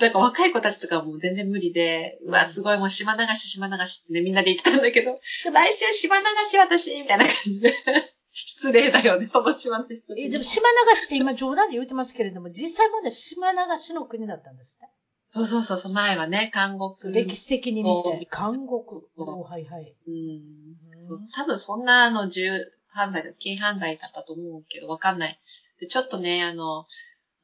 [0.00, 5.18] なんか若い子たちとかも全然無理で、うわ、すごいもう島流し島流しってね、みんなで行ったんだけど、
[5.52, 7.74] 来週島流し私みたいな感じで。
[8.32, 14.88] 失礼だよね、その島の人え、でも島流しって今冗談で言ってますけれども、実際まで島流しの国だったんですね。
[15.30, 17.14] そうそうそう、前はね、韓国。
[17.14, 18.26] 歴史的に見て。
[18.26, 19.02] 韓国。
[19.16, 19.96] おはいはい。
[20.08, 21.00] うん。
[21.00, 22.50] そう、多分そんな、あの、重
[22.88, 25.38] 犯罪、軽犯罪だったと思うけど、わかんない。
[25.80, 26.84] で、ちょっとね、あの、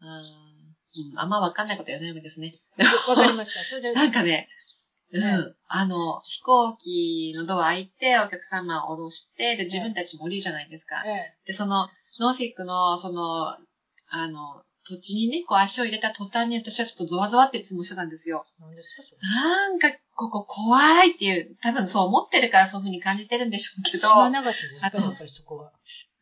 [0.01, 0.09] うん
[1.13, 2.55] うん、あんまわかんないこと言わないわけですね。
[3.09, 3.65] わかりました。
[3.65, 3.93] それで。
[3.95, 4.49] なんかね、
[5.13, 5.57] うん。
[5.69, 11.05] あの、飛行機のドア開いて、お客様を降ろして、で、自分たちも降りるじゃないですか。
[11.47, 13.57] で、その、ノーフィックの、その、
[14.09, 18.47] あの、土地にね、こう足を入れた途端に私はちょっとゾワゾワっていつもしてたんですよ。
[18.61, 24.09] なんですかそれなんか、ここ怖いっていう、多分そう思ってるからそういう風に感じてるんでしょうけど。
[24.09, 25.73] 島流しですかやっぱりそこは。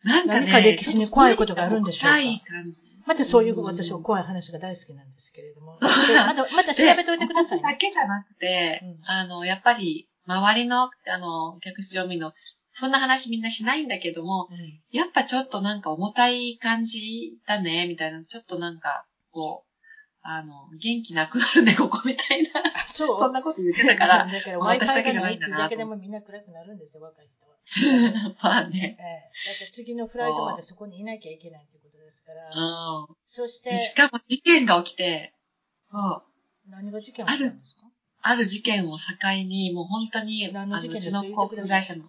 [0.02, 2.82] なんかね、何か歴史に怖いことがあるんでしょうか怖い感じ。
[3.06, 5.78] またそういう私は怖い話が大好きなんですけれども。
[5.80, 7.64] また、また調べといてください、ね。
[7.64, 12.32] だけじゃなくて、うん、あの、やっぱり、周りの、あの、客室乗務員の、
[12.76, 19.74] そんな話みんなしないんだけども、うん、やっぱちょっとなんか重たい感じだね、みたいな、ちょっとなんか、こう、
[20.22, 22.48] あの、元気なくなるね、 ここみたいな。
[22.84, 23.18] そう。
[23.20, 25.58] そんなこと言ってたから、 だから私だけじゃないんだな。
[25.58, 28.34] だけでもみんな暗くなるんですよ、若い人は。
[28.42, 28.96] まあね。
[28.98, 29.50] ええ。
[29.50, 32.50] だって次のフライトまでそこにいなきゃいけないということですから。
[32.50, 33.16] うん。
[33.24, 33.78] そして。
[33.78, 35.32] しかも事件が起きて、
[35.80, 36.24] そう。
[36.70, 37.82] 何が事件起きたんですか？
[38.26, 42.08] ある事件を境に、もう本当に、あの、うちの航空会社の、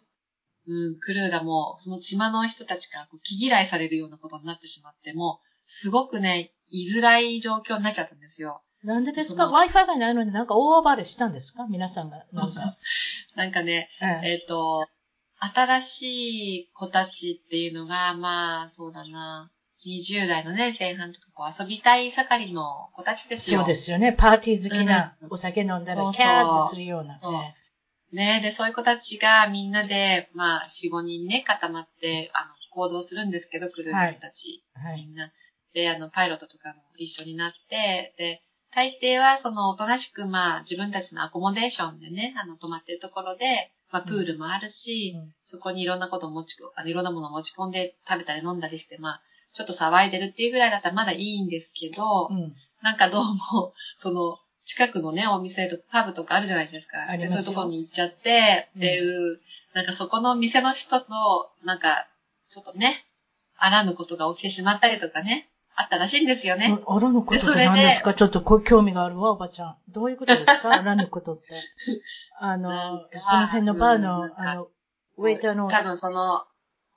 [0.68, 8.62] うん、クルーがもう、その島の人たちから気嫌いされるようなことになってしまって、もう、すごくね、居づらい状況になっちゃったんですよ。
[8.84, 11.66] なんでですか ?Wi-Fi がないのになんか大暴れしたんですか？
[11.68, 12.24] 皆さんが。
[12.32, 12.62] なんか。
[13.36, 13.90] なんかね、
[14.24, 14.88] えっ、ー、と、
[15.40, 19.52] 新しい子たちっていうのが、まあ、そうだな。
[19.86, 23.60] 20代のね、前半とかこう遊びたい盛りの子たちですよ。
[23.60, 24.14] そうですよね。
[24.14, 27.56] パーティー好きな、お酒飲んだらキャーってするようなね。
[28.16, 28.40] ね。
[28.42, 35.32] で、そういう子たちがみんなで、まあ、4、5人ね、固まって、あの、行動するんですけど、クルーたち、はい、みんな。
[35.74, 38.42] で、あの、パイロットとかも一緒になって、で、
[38.76, 49.22] 大抵はそのおとなしくまあ自分たちのアコモデーションでね、あの泊まってるところで、まあプールもあるし、うん、そこにいろんなことを持ち、あのいろんなものを持ち込んで食べたり飲んだりして、まあ
[49.54, 57.16] ちょっと騒いでるっていうぐらいだったらまだいいんですけど、うん、なんかどうも、その近くのね、お店とかパブとかあるじゃないですか。
[57.18, 59.40] でそういうところに行っちゃって、っていう、うん、
[59.74, 62.08] なんかそこの店の人と、なんか、
[62.50, 63.06] ちょっとね、
[63.58, 66.80] あらぬことが起きてしまったりとかね、あったらしいんですよね。
[66.88, 68.14] あらぬことって何ですか？
[68.14, 69.78] ちょっと興味があるわ、おばちゃん。
[69.90, 70.72] どういうことですか？
[70.74, 71.44] あらぬことって。
[72.40, 72.72] あの、
[73.20, 74.68] その辺のバーの、あの、
[75.18, 75.70] ウェイターの。
[75.70, 76.46] 多分その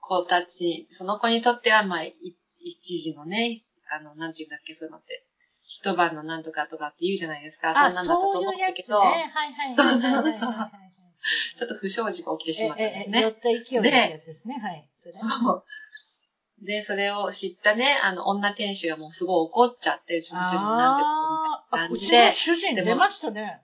[0.01, 3.59] 子たち、その子にとっては、まあ、一時のね、
[3.91, 5.25] あの、なんていうんだっけ、そういうのって。
[5.69, 7.75] 一晩のなんとかとかって言うじゃないですか。
[7.75, 8.89] そんなんだったと思うんだけど。
[8.89, 9.33] そういうやつね。
[9.35, 10.53] はいはいそうそうそう。
[11.57, 13.21] ちょっと不祥事が起きてしまったんですね。
[13.21, 14.59] 酔った勢いのやつですね。
[14.59, 14.89] はい。
[14.95, 15.65] そそう。
[16.65, 20.99] で、それを知ったね、あの、女店主がもうすごい怒っちゃって、うちの主人なん
[21.71, 22.29] て感じで。
[22.29, 23.61] うちの主人出ましたね。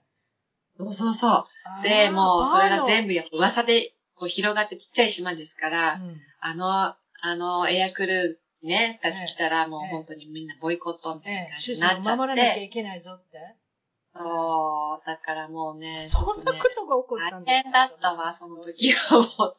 [0.77, 1.47] そうそうそ
[1.81, 1.83] う。
[1.83, 6.69] で、もうそれが全部やっぱ噂でこう広がってちっちゃい島ですから、うん、あの、
[7.21, 12.09] あの、エアクルーね、たち来たらもう本当にみんなボイコットみたいな感じになっちゃって。
[12.09, 13.37] ええ、守らなきゃいけないぞって。
[14.15, 17.69] そう、だからもうね、 そんなことが起こったんですか？
[17.69, 19.57] 大変だったわ、その時はもう。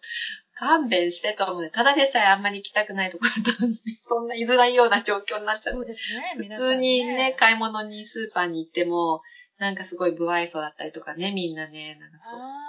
[0.58, 3.76] 勘弁してと思うただでさえあんまり行きたくないところだったんで。
[4.00, 5.76] そんな居づらいような状況になっちゃって。
[5.76, 6.34] そうですね。
[6.48, 9.20] 普通にね、買い物にスーパーに行っても、
[9.58, 12.18] なんかすごい不愛想だったりとかね、みんなね、なんか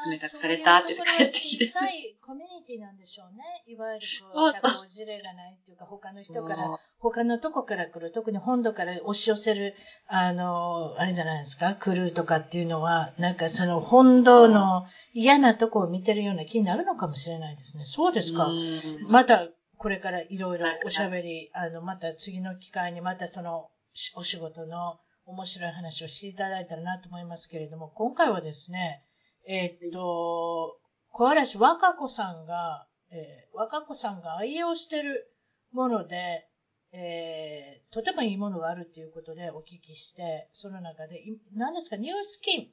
[0.01, 1.65] すごい冷たくされたって帰ってきて。
[1.65, 3.43] 小さいコミュニティなんでしょうね。
[3.67, 9.75] いわゆるこう、社交辞令がないっていうか、他の人から、他のとこから来る、特に本土から押し寄せる、
[10.07, 17.83] あの、あれじゃないですか、来るとかっていうのは、なんかその本土の嫌なとこを見てるような気になるのかもしれないですね。
[17.85, 18.45] そうですか。
[18.45, 29.03] うんまた、これからいろいろおしゃべり、あの、また次の機会にまたそのしお仕事の面白い話をしていただいたらなと思いますけれども、今回はですね、
[29.45, 30.79] えーっと、
[31.11, 35.33] 小嵐若子さんが、えー若子さんが愛用してる
[35.71, 36.47] もので、
[36.93, 42.67] えーとてもいいものがあるっていうことでお聞きして、その中で、い何ですか、ニュースキン。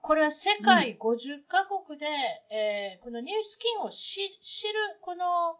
[0.00, 2.06] これは世界50カ国で、
[2.50, 5.58] えーこのニュースキンを知知る、この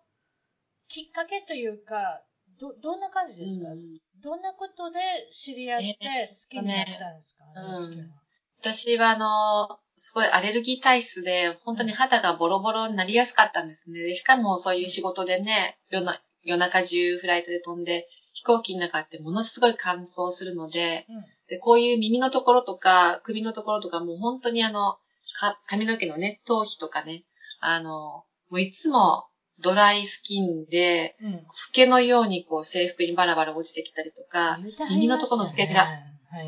[0.88, 2.22] きっかけというか、
[2.60, 4.00] ど、どんな感じですか、うん。
[4.22, 5.00] どんなことで
[5.32, 8.06] 知り合ってえ好きになったんですか、ねニュースキンは。
[8.60, 14.00] 私はあの、すごいアレルギー体質で、本当に肌がボロボロになりやすかったんですね。
[14.00, 21.24] でしかもそういう仕事でね、夜な夜中中フライトで飛んで、飛行機の中ってものすごい乾燥するので、うん。
[21.48, 24.98] で、こういう耳のところとか、首のところとか、もう本当にあの、
[25.38, 27.24] か髪の毛のね、頭皮とかね、
[27.60, 29.24] あの、もういつも
[29.62, 31.32] ドライスキンで、うん。
[31.32, 34.58] フケのようにこう制服にバラバラ落ちてきたりとか、
[34.90, 35.86] 耳のところのフケが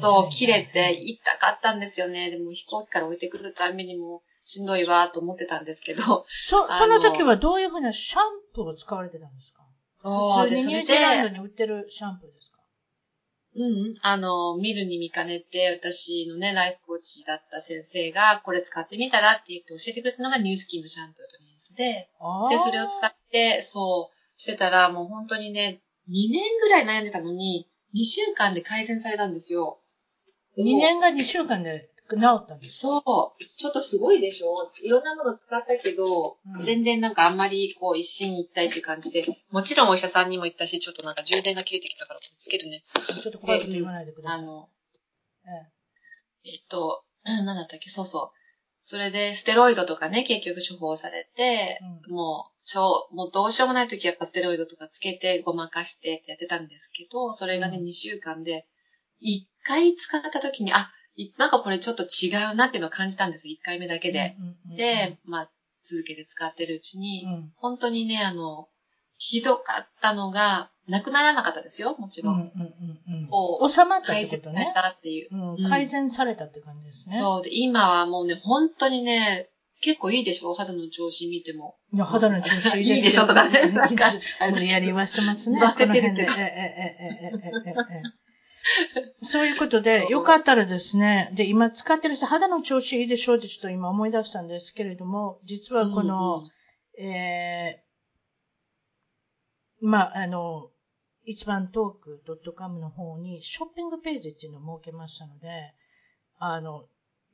[0.01, 2.31] と切れて痛かったんですよね。
[2.31, 8.23] でも飛行機から置いてくるためにもしんどいわと思ってたんですけど、そ、その時はどういうふうなシャン
[8.55, 9.63] プーを使われてたんですか？
[10.03, 12.59] そうで、普通にそれニュージーランドで、に売ってるシャンプーですか？
[13.55, 22.09] うん、あの、見るに見かねて、私のね、ライフコーチだった先生が、これ使ってみたらって言って教えてくれたのがニュースキンのシャンプーとリンスで、
[22.51, 29.81] で、それを使って、そう、してたら、もう本当にね、2年ぐらい悩んでたのに、2週間で改善されたんですよ。
[30.59, 32.79] 2年が2週間で治ったんです。
[32.81, 33.03] そう。
[33.59, 34.71] ちょっとすごいでしょ？
[34.83, 42.85] いろんなもの使ったけど、うん全然なんかあんまりこう一心一体っていう感じで、もちろんお医者さんにも行ったし、ちょっとなんか充電が切れてきたからつけるね。
[43.23, 44.39] ちょっと怖いこと言わないでください。
[44.41, 44.69] あの、
[46.45, 47.89] ええっと、うんなんだったっけ？
[47.89, 48.42] そうそう。
[48.83, 51.79] それで、ステロイドとかね、結局処方されて、
[52.09, 52.15] うん。
[52.15, 57.85] もう、ちょもうどうしようもない時やっぱステロイドとかつけて、ごまかしてってやってたんですけど、それがね、うん。
[57.85, 58.67] 2週間で、
[59.23, 64.37] 1回使った時に、あ、いなんかこれちょっと違うなっていうのを感じたんですよ、1回目だけで。
[64.77, 65.51] で、まあ、
[65.83, 67.53] 続けて使ってるうちに、うん。
[67.57, 68.69] 本当にね、あの、
[69.25, 72.35] ひどかったのが、なくならなかったですよ、もちろん。
[72.35, 74.75] うんうんうん、こう収まったってことね。
[74.75, 77.21] 改善されたっていう、うん、改善されたって感じですね。
[77.21, 79.49] そうで、今はもうね、本当にね、
[79.81, 81.77] 結構いいでしょ肌の調子見ても。
[81.93, 82.91] いや、肌の調子いいですよ。
[82.97, 83.73] いいでしょとかね。
[84.51, 85.61] 無理やり言わせますね。
[85.61, 86.33] 言わせてるけど。
[89.23, 97.92] そういうことで、よかったらですね、で、今使ってる人、肌の調子いいでしょってちょっと今思い出したんですけれども、実はこの、うんうん、えー
[99.83, 100.71] まあ、あの、
[101.25, 105.75] 一番トーク .com の方にショッピングページっていうのを設けましたので、
[106.39, 106.85] あの、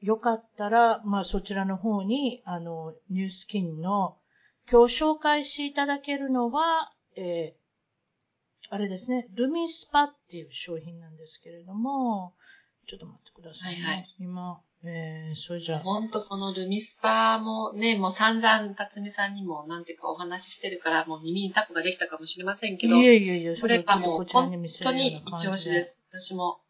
[0.01, 4.17] よかったら、まあそちらの方に、あの、ニュースキンの、
[4.71, 7.59] 今日紹介していただけるのは、えー
[8.71, 12.35] あれですね、ルミスパっていう商品なんですけれども、
[12.87, 13.83] ちょっと待ってくださいね。
[13.83, 24.51] はいはい今、えー、それじゃあ、ほんとこのルミスパもね、もう散々辰巳さんにもなんていうかお話ししてるから、もう耳にタコができたかもしれませんけど、いえいえいえ、そこれれをちょっとがもう本
[24.83, 25.99] 当に一押しです。
[26.11, 26.61] 私も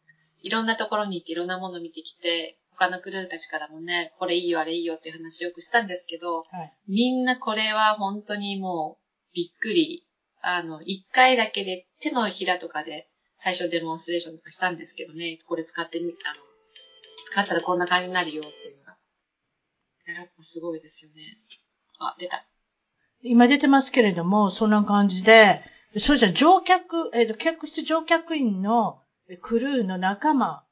[0.41, 6.73] いろんなところに行っていろんなもの見てきて、他のクルーたちからもね、これいいよあれいいよっていう話よくしたんですけど、はい。
[6.87, 8.97] みんなこれは本当にも
[9.31, 10.03] うびっくり。
[10.41, 16.48] あの、一回だけで手のひらとかで最初デモンストレーションとかしたんですけどね、これ使ってみ、あの、
[17.31, 18.97] 使ったらこんな感じになるよっていうのが。
[20.07, 21.37] やっぱすごいですよね。
[21.99, 22.43] あ、出た。
[23.21, 25.61] 今出てますけれども、そんな感じで、
[25.97, 30.63] それじゃ乗客、えっ、と、客室乗客員のえクルーの仲間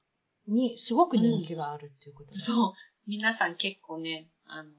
[0.48, 2.74] にすごく人気があるっていうことです、そう。
[3.06, 4.72] 皆さん結構ね、あの、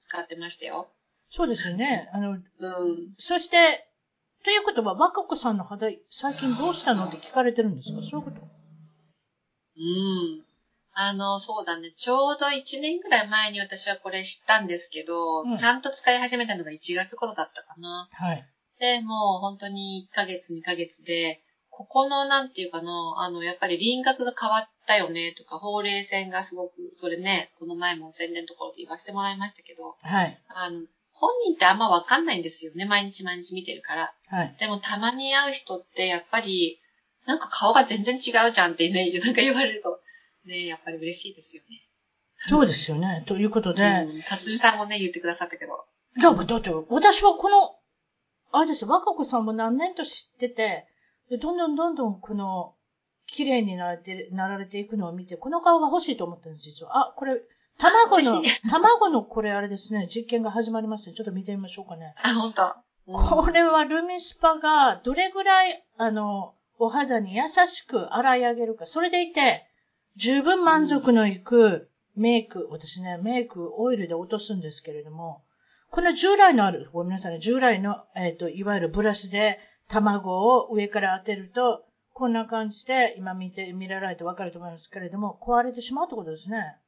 [0.00, 0.88] 使ってましたよ。
[1.30, 2.08] そうですよね。
[2.12, 2.40] あの、うん。
[3.18, 3.88] そして、
[4.44, 8.02] ということは、若子さんの肌、最近どうしたのって聞かれてるんですか？
[8.02, 8.40] そういうこと
[9.76, 10.45] うん。
[10.98, 11.92] あの、そうだね。
[11.94, 18.08] ちょうど1年ぐらい前に私はこれ知ったんですけど、うんちゃんと使い始めたのが1月頃だったかな。
[18.10, 18.48] はい。
[18.80, 30.40] で、もう本当に1ヶ月、2ヶ月で、ここのなんていうかな、あの、やっぱり輪郭が変わったよねとか、ほうれい線がすごく、それね、この前も宣伝のところで言わせてもらいましたけど、はい。
[30.48, 30.80] あの、
[31.12, 32.86] 本人ってあんまわかんないんですよね。
[32.86, 34.14] 毎日毎日見てるから。
[34.28, 34.56] はい。
[34.58, 36.80] でもたまに会う人ってやっぱり、
[37.26, 40.00] なんか顔が全然違うじゃんってね、なんか言われると、
[40.46, 41.82] ね、やっぱり嬉しいですよね。
[42.48, 43.24] そうですよね。
[43.26, 43.82] ということで。
[43.82, 44.22] うん。
[44.22, 45.84] 辰巳さんもね、言ってくださったけど。
[46.20, 47.76] だだって、私はこの、
[48.52, 50.86] あれですよ、若子さんも何年と知ってて、
[51.28, 52.74] でどんどんどんどんこの、
[53.26, 57.08] 綺麗になられて、なられていくのを見て、この顔が欲しいと思ったんです、実は。
[57.08, 57.40] あ、これ、
[57.78, 61.16] 卵の、卵のこれあれですね、実験が始まりますね。
[61.16, 62.14] ちょっと見てみましょうかね。
[62.22, 62.74] あ、ほんと。
[63.06, 68.86] これはルミスパがどれぐらい、あの、お肌に優しく洗い上げるか。
[68.86, 69.66] それでいて、
[70.16, 75.44] 十分満足のいくメイク、私ね、メイクオイルで落とすんですけれども、
[75.90, 79.58] この従来のある、ごめんなさいね、従来の、えっ、と、いわゆるブラシで
[79.88, 86.78] 卵を上から当てると、こんな感じで、今見て、見られてわかると思いますけれども、壊れてしまうってことですね。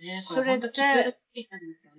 [0.00, 0.70] ね、それで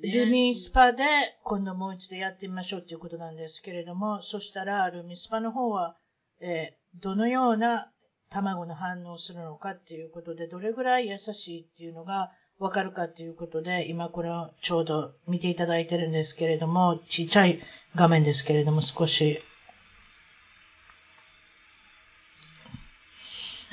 [0.02, 1.06] ルミスパで
[1.44, 5.98] 今度もう一度やってみましょうっていうことなんですけれども、そしたらルミスパの方は、
[6.42, 7.92] えーどのような
[8.30, 17.60] 卵の反応をするのかっていうことで、どれぐらい優しいっていうのがわかるかっていうことで、今これをちょうど見ていただいてるんですけれども、ちっちゃい
[17.96, 19.42] 画面ですけれども、少し、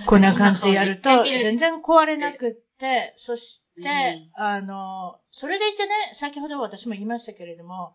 [0.07, 3.89] こんな感じでやると、全然壊れなくって、そして、
[4.35, 7.95] あの、それでいてね、先ほど私も言いましたけれども、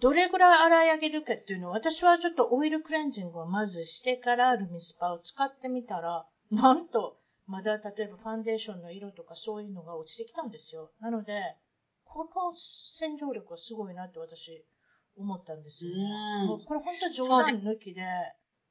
[0.00, 10.90] どれぐらい洗い上げるかっていうのを、私はちょっとオイルクレンジングをまずしてからルミスパを使ってみたら、なんと、まだ例えばファンデーションの色とかそういうのが落ちてきたんですよ。
[11.00, 11.56] なので、
[12.04, 14.64] この洗浄力はすごいなって私
[15.16, 16.02] 思ったんですよね。
[16.42, 18.04] うんもうこれ本当冗談抜きで、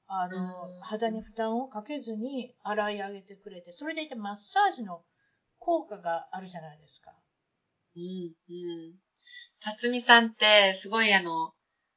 [0.08, 5.02] あの、うん肌に負担をかけずに洗い上げてくれて、それでいてマッサージの
[5.60, 7.12] 効果があるじゃないですか。
[7.96, 8.54] うん、う
[8.94, 9.07] ん。
[9.62, 11.54] 辰巳さんって、すごいあの、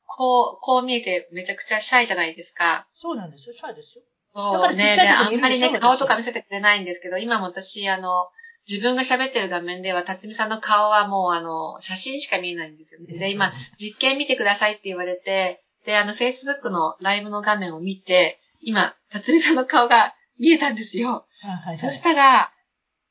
[0.06, 2.88] こう、こう見えてめちゃくちゃシャイじゃないですか。
[2.92, 3.54] そうなんですよ。
[3.54, 4.04] シャイですよ。
[4.34, 4.96] だそうね。
[4.96, 8.28] で、あんまりね、私顔とか見せてくれないんですけど、今も私、あの、
[8.68, 13.18] 自分が喋ってる画面では、辰巳さんの顔はもう、あの、写真しか見えないんですよね。
[13.18, 21.26] で、今、実験見てくださいって言われて、で、あの、Facebook のライブの画面を見て、今、辰巳さんの顔が見えたんですよ。
[21.42, 21.78] あはいはい。
[21.78, 22.50] そしたら、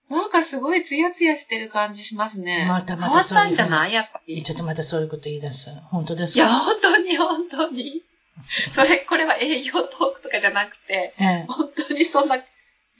[0.10, 2.66] なんかすごいツヤツヤしてる感じしますね。
[2.68, 3.94] またまた変わったんじゃない？
[3.94, 4.42] やっぱり。
[4.44, 5.70] ちょっとまたそういうこと言い出す。
[5.92, 6.40] 本当ですか？
[6.40, 8.04] いや、本当に本当に。
[8.74, 11.46] それ、これは営業トークとかじゃなくて、ええ。
[11.48, 12.44] 本当にそんな、ね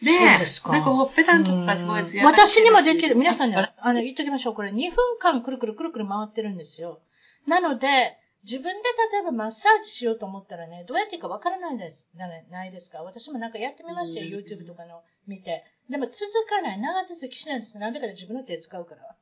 [0.04, 3.16] そうえ、ですかなんかほっぺたのとこがすごいツヤうん私にもできる。
[3.16, 4.54] 皆んさんに、あの、言っときましょう。
[4.54, 7.00] これ2分間くるくるくるくる回ってるんですよ。
[7.48, 8.72] なので、自分で
[9.12, 13.00] 例えばマッサージしようと思ったらね、どうやっていいかわからないです、なないですか？
[13.04, 15.64] 私もなんかやってみましたよ、うん YouTube とかの見て。
[15.90, 17.80] でも続かない、長続きしないんです。
[17.80, 19.16] なんでかって自分の手使うから。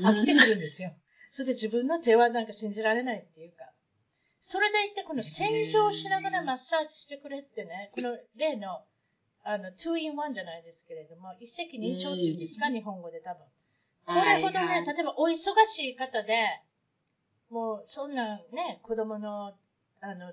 [0.00, 0.92] 飽きてくるんですよ。
[1.30, 3.64] それで自分の手はなんか信じられないっていうか。
[4.40, 8.82] それでいて、この洗浄しながらマッサージしてくれってね、この例の、
[9.42, 13.44] あの、2 in 1じゃないですけれども、一石二鳥っていうんですか、日本語で多分。
[14.06, 15.34] これほどね、例えばお忙
[15.66, 16.60] しい方で、
[17.50, 19.54] もうそんなね、子供の、
[20.00, 20.32] あの、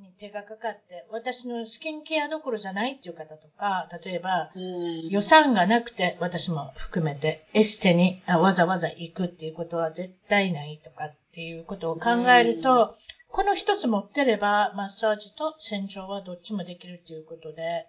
[0.00, 5.08] に手がかかって、私のスキンケアどころじゃないっていう方とか、例えば、うん。
[5.08, 12.96] 予算がなくて、私も含めて、エステにあわざわざ行くっていうことは絶対ないとかっていうことを考えると、
[13.28, 17.86] この一つ持ってれば、マッサージと洗浄はどっちもできるっていうことで、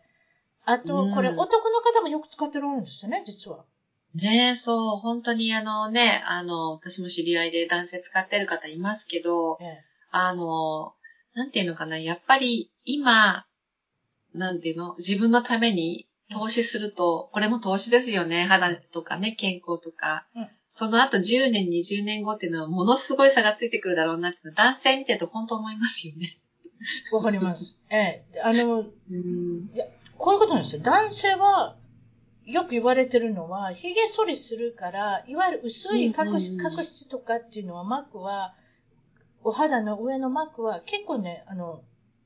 [0.66, 3.66] あと、これうん男の方もよく使ってるんですよね、実は。
[4.14, 9.84] ねえ、そう、本当にあのね、あの、私も知り合いで男性使ってる方いますけど、ええ。
[10.12, 10.94] あの、
[11.34, 13.46] なんていうのかな、やっぱり今、
[14.34, 18.44] なんていうの、自分のために投資すると、これも投資ですよね。
[18.44, 20.28] 肌とかね、健康とか。
[20.36, 26.30] うんその後10年、20年後っていうのはものすごい差がついてくるだろうなって男性見てると本当思いますよね。
[27.12, 27.78] わかります。
[27.90, 28.40] ええ。
[28.42, 28.88] あの、うん。
[30.18, 30.82] こういうことなんですよ。
[30.82, 31.76] 男性は、
[32.46, 38.56] よく言われてるのは、髭剃りするから、いわゆる薄い角質,、とかっていうのは、膜は、
[39.44, 41.84] お肌の上の膜は結構ね、あの、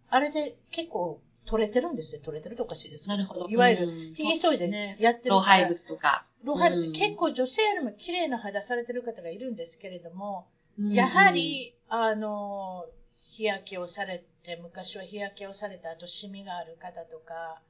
[0.10, 2.22] あれで結構取れてるんですよ。
[2.24, 3.48] 取れてるとおかしいですけなるほど。
[3.48, 4.14] いわゆるうん。
[4.14, 4.98] 髭剃りでね。
[5.00, 6.26] やってるから、老廃物とか。
[6.44, 6.94] 老廃物、うん。
[6.94, 10.48] 結構女性よりも綺麗な肌されてる方がいるんですけれども、
[10.78, 12.86] うんやは、り、あの、
[13.16, 17.62] 日焼けをされて、昔は日焼けをされた後、シミがある方とか、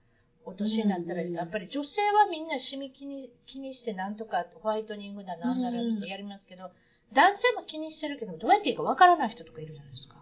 [0.45, 6.69] お年になったら、やっぱり女性はみんなシミ気に気にしてなんとかホワイトニングだなんだらってやりますけど、
[7.13, 10.15] 男性も気にしてるけど、どうやっていいかわからない人とかいるじゃないですか。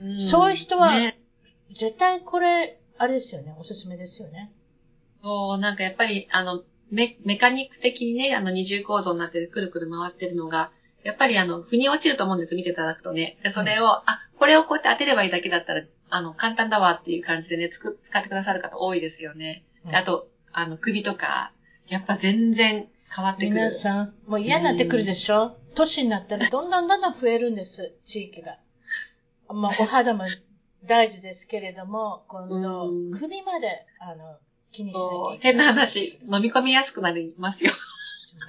[0.00, 1.18] うんそういう人はね
[1.72, 4.52] 絶対これ、あれですよね、おすすめですよね。
[5.22, 10.72] そう、なんかやっぱり、あの、メメカニック的にね、あの二重構造になってくるくる回ってるのが、
[11.04, 13.38] やっぱりあの、腑に落ちると思うんです、見ていただくとね。
[13.42, 19.64] で、それを、あ、これをこうやって当てればいいだけだったら、あの、簡単だわっていう感じでね、つく使ってくださる方多いですよね。
[19.86, 21.52] うんあと、あの、首とか、
[21.88, 23.54] やっぱ全然変わってくる。
[23.54, 28.58] 皆さん、もう嫌になってくるでしょ、年になったらどんどんどんどん増えるんです、地域が。
[29.48, 30.24] まあ、お肌も
[30.84, 34.36] 大事ですけれども、今度うん、首まで、あの、
[34.72, 35.38] 気にしなきゃいけない。
[35.40, 37.72] 変な話、飲み込みやすくなりますよ。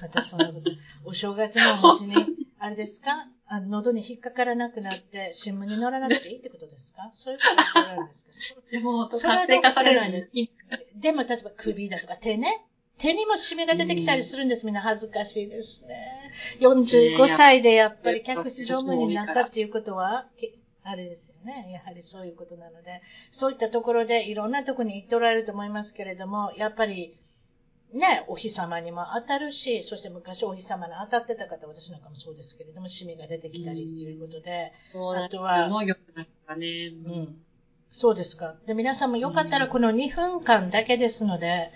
[0.00, 0.70] またそんなこと。
[1.04, 2.14] お正月のお餅に、
[2.58, 3.26] あれですか？
[3.46, 7.10] あの喉に引っかからなくなって、新聞に載らなくていいってことですか？
[7.12, 8.32] そういうこと言っておられるんですか？
[8.32, 10.50] そでも、それはどうか知らないるに。
[11.00, 12.64] でも、例えば首だとか手ね。
[13.02, 14.64] 手にもシミが出てきたりするんです。
[14.64, 16.30] みんな恥ずかしいですね。
[16.60, 20.52] 45歳でやっぱり客室乗務員になったっていうことは、け
[20.84, 21.72] あれですよね。
[21.72, 27.16] やはりそういうことなので、そういったところでいろんなところに行っておられると思いますけれども、やっぱり、
[27.92, 36.92] ね、お日様にも当たるし、そして昔お日様に当たってた方、私なんかもそうですけれども、シミが出てきたりっていうことで、あとは農業なんかね。
[37.04, 37.42] うん。
[37.90, 38.54] そうですか。
[38.66, 41.72] で、皆さんもよかったらこの2分間だけですので、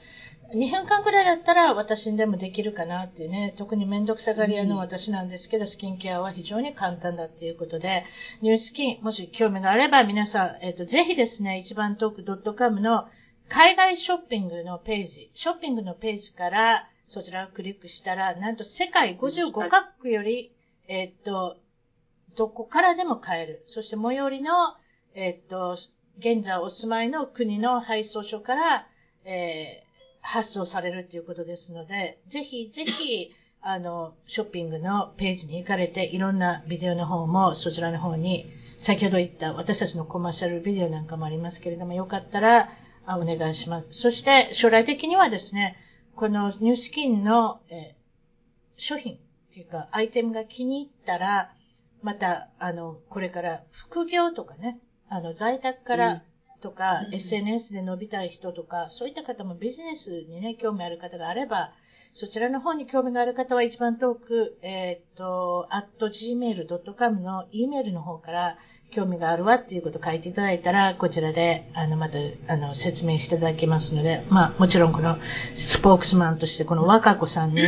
[0.52, 8.04] 2分間くらいだったら私にでもできるかなっていうね、特にめんどくさがり屋の私なんですけど、スキンケアは非常に簡単だっていうことで、
[8.42, 13.08] ニュースキン、もし興味があれば皆さん、えっ、と、ぜひですね、一番トーク .com の
[13.48, 20.52] 海外ショッピングのページ、ショッピングのページからそちらをクリックしたら、なんと世界55カ国より、
[20.86, 21.56] えっ、と、
[22.36, 23.64] どこからでも買える。
[23.66, 24.52] そして最寄りの、
[25.14, 25.76] えっ、と、
[26.18, 28.86] 現在お住まいの国の配送所から、
[29.24, 29.82] え
[30.26, 42.70] 発送されるということですので、ぜひぜひ、あの、ショッピングのページに行かれて、いろんなビデオの方もそちらの方に、先ほど言った私たちのコマーシャルビデオなんかもありますけれども、よかったら
[43.06, 43.86] あお願いします。
[43.92, 45.76] そして将来的にはですね、
[46.16, 47.94] このニュースキンの、え
[48.76, 49.18] 商品っ
[49.54, 51.52] ていうかアイテムが気に入ったら、
[52.02, 56.22] また、あの、これから副業とかね、あの、在宅から
[56.60, 61.72] とか、うん SNS で伸びたい人とか、そういった方もビジネスにね、興味ある方があれば、
[62.12, 68.56] そちらの方に興味がある方は一番遠く、えーっと、at gmail.com の E メールの方から
[68.90, 75.18] 興味があるわっていうことを書いていただいたら、こちらで、あの、また、あの、説明していただきますので、まあ、もちろんこの
[75.56, 77.62] スポークスマンとしてこの若子さんに、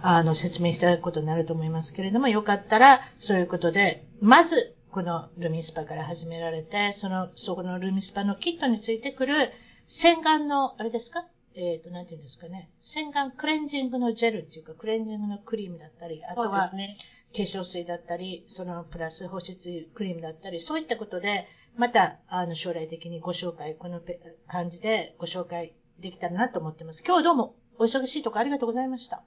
[0.00, 9.50] あの、説明していただくことになると思いますけれども、よかったら、そういうことで、まず、このルミスパから始められて、その、そこのルミスパのキットについてくる
[9.86, 11.24] 洗顔の、あれですか？
[11.54, 12.70] えっ、と、なんていうんですかね。
[12.78, 16.70] 洗顔クレンジングのジェルっていうか、クレンジングのクリームだったり、あとは。
[16.70, 27.02] 化粧水だったり、そのプラス保湿クリームだったり、そういったことで、また、あの、将来的にご紹介、このペ感じでご紹介できたらなと思ってます。
[27.02, 29.24] 今日はどうもお忙しいところありがとうございました。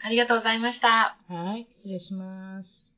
[0.00, 1.16] ありがとうございました。
[1.28, 2.97] はい、失礼します。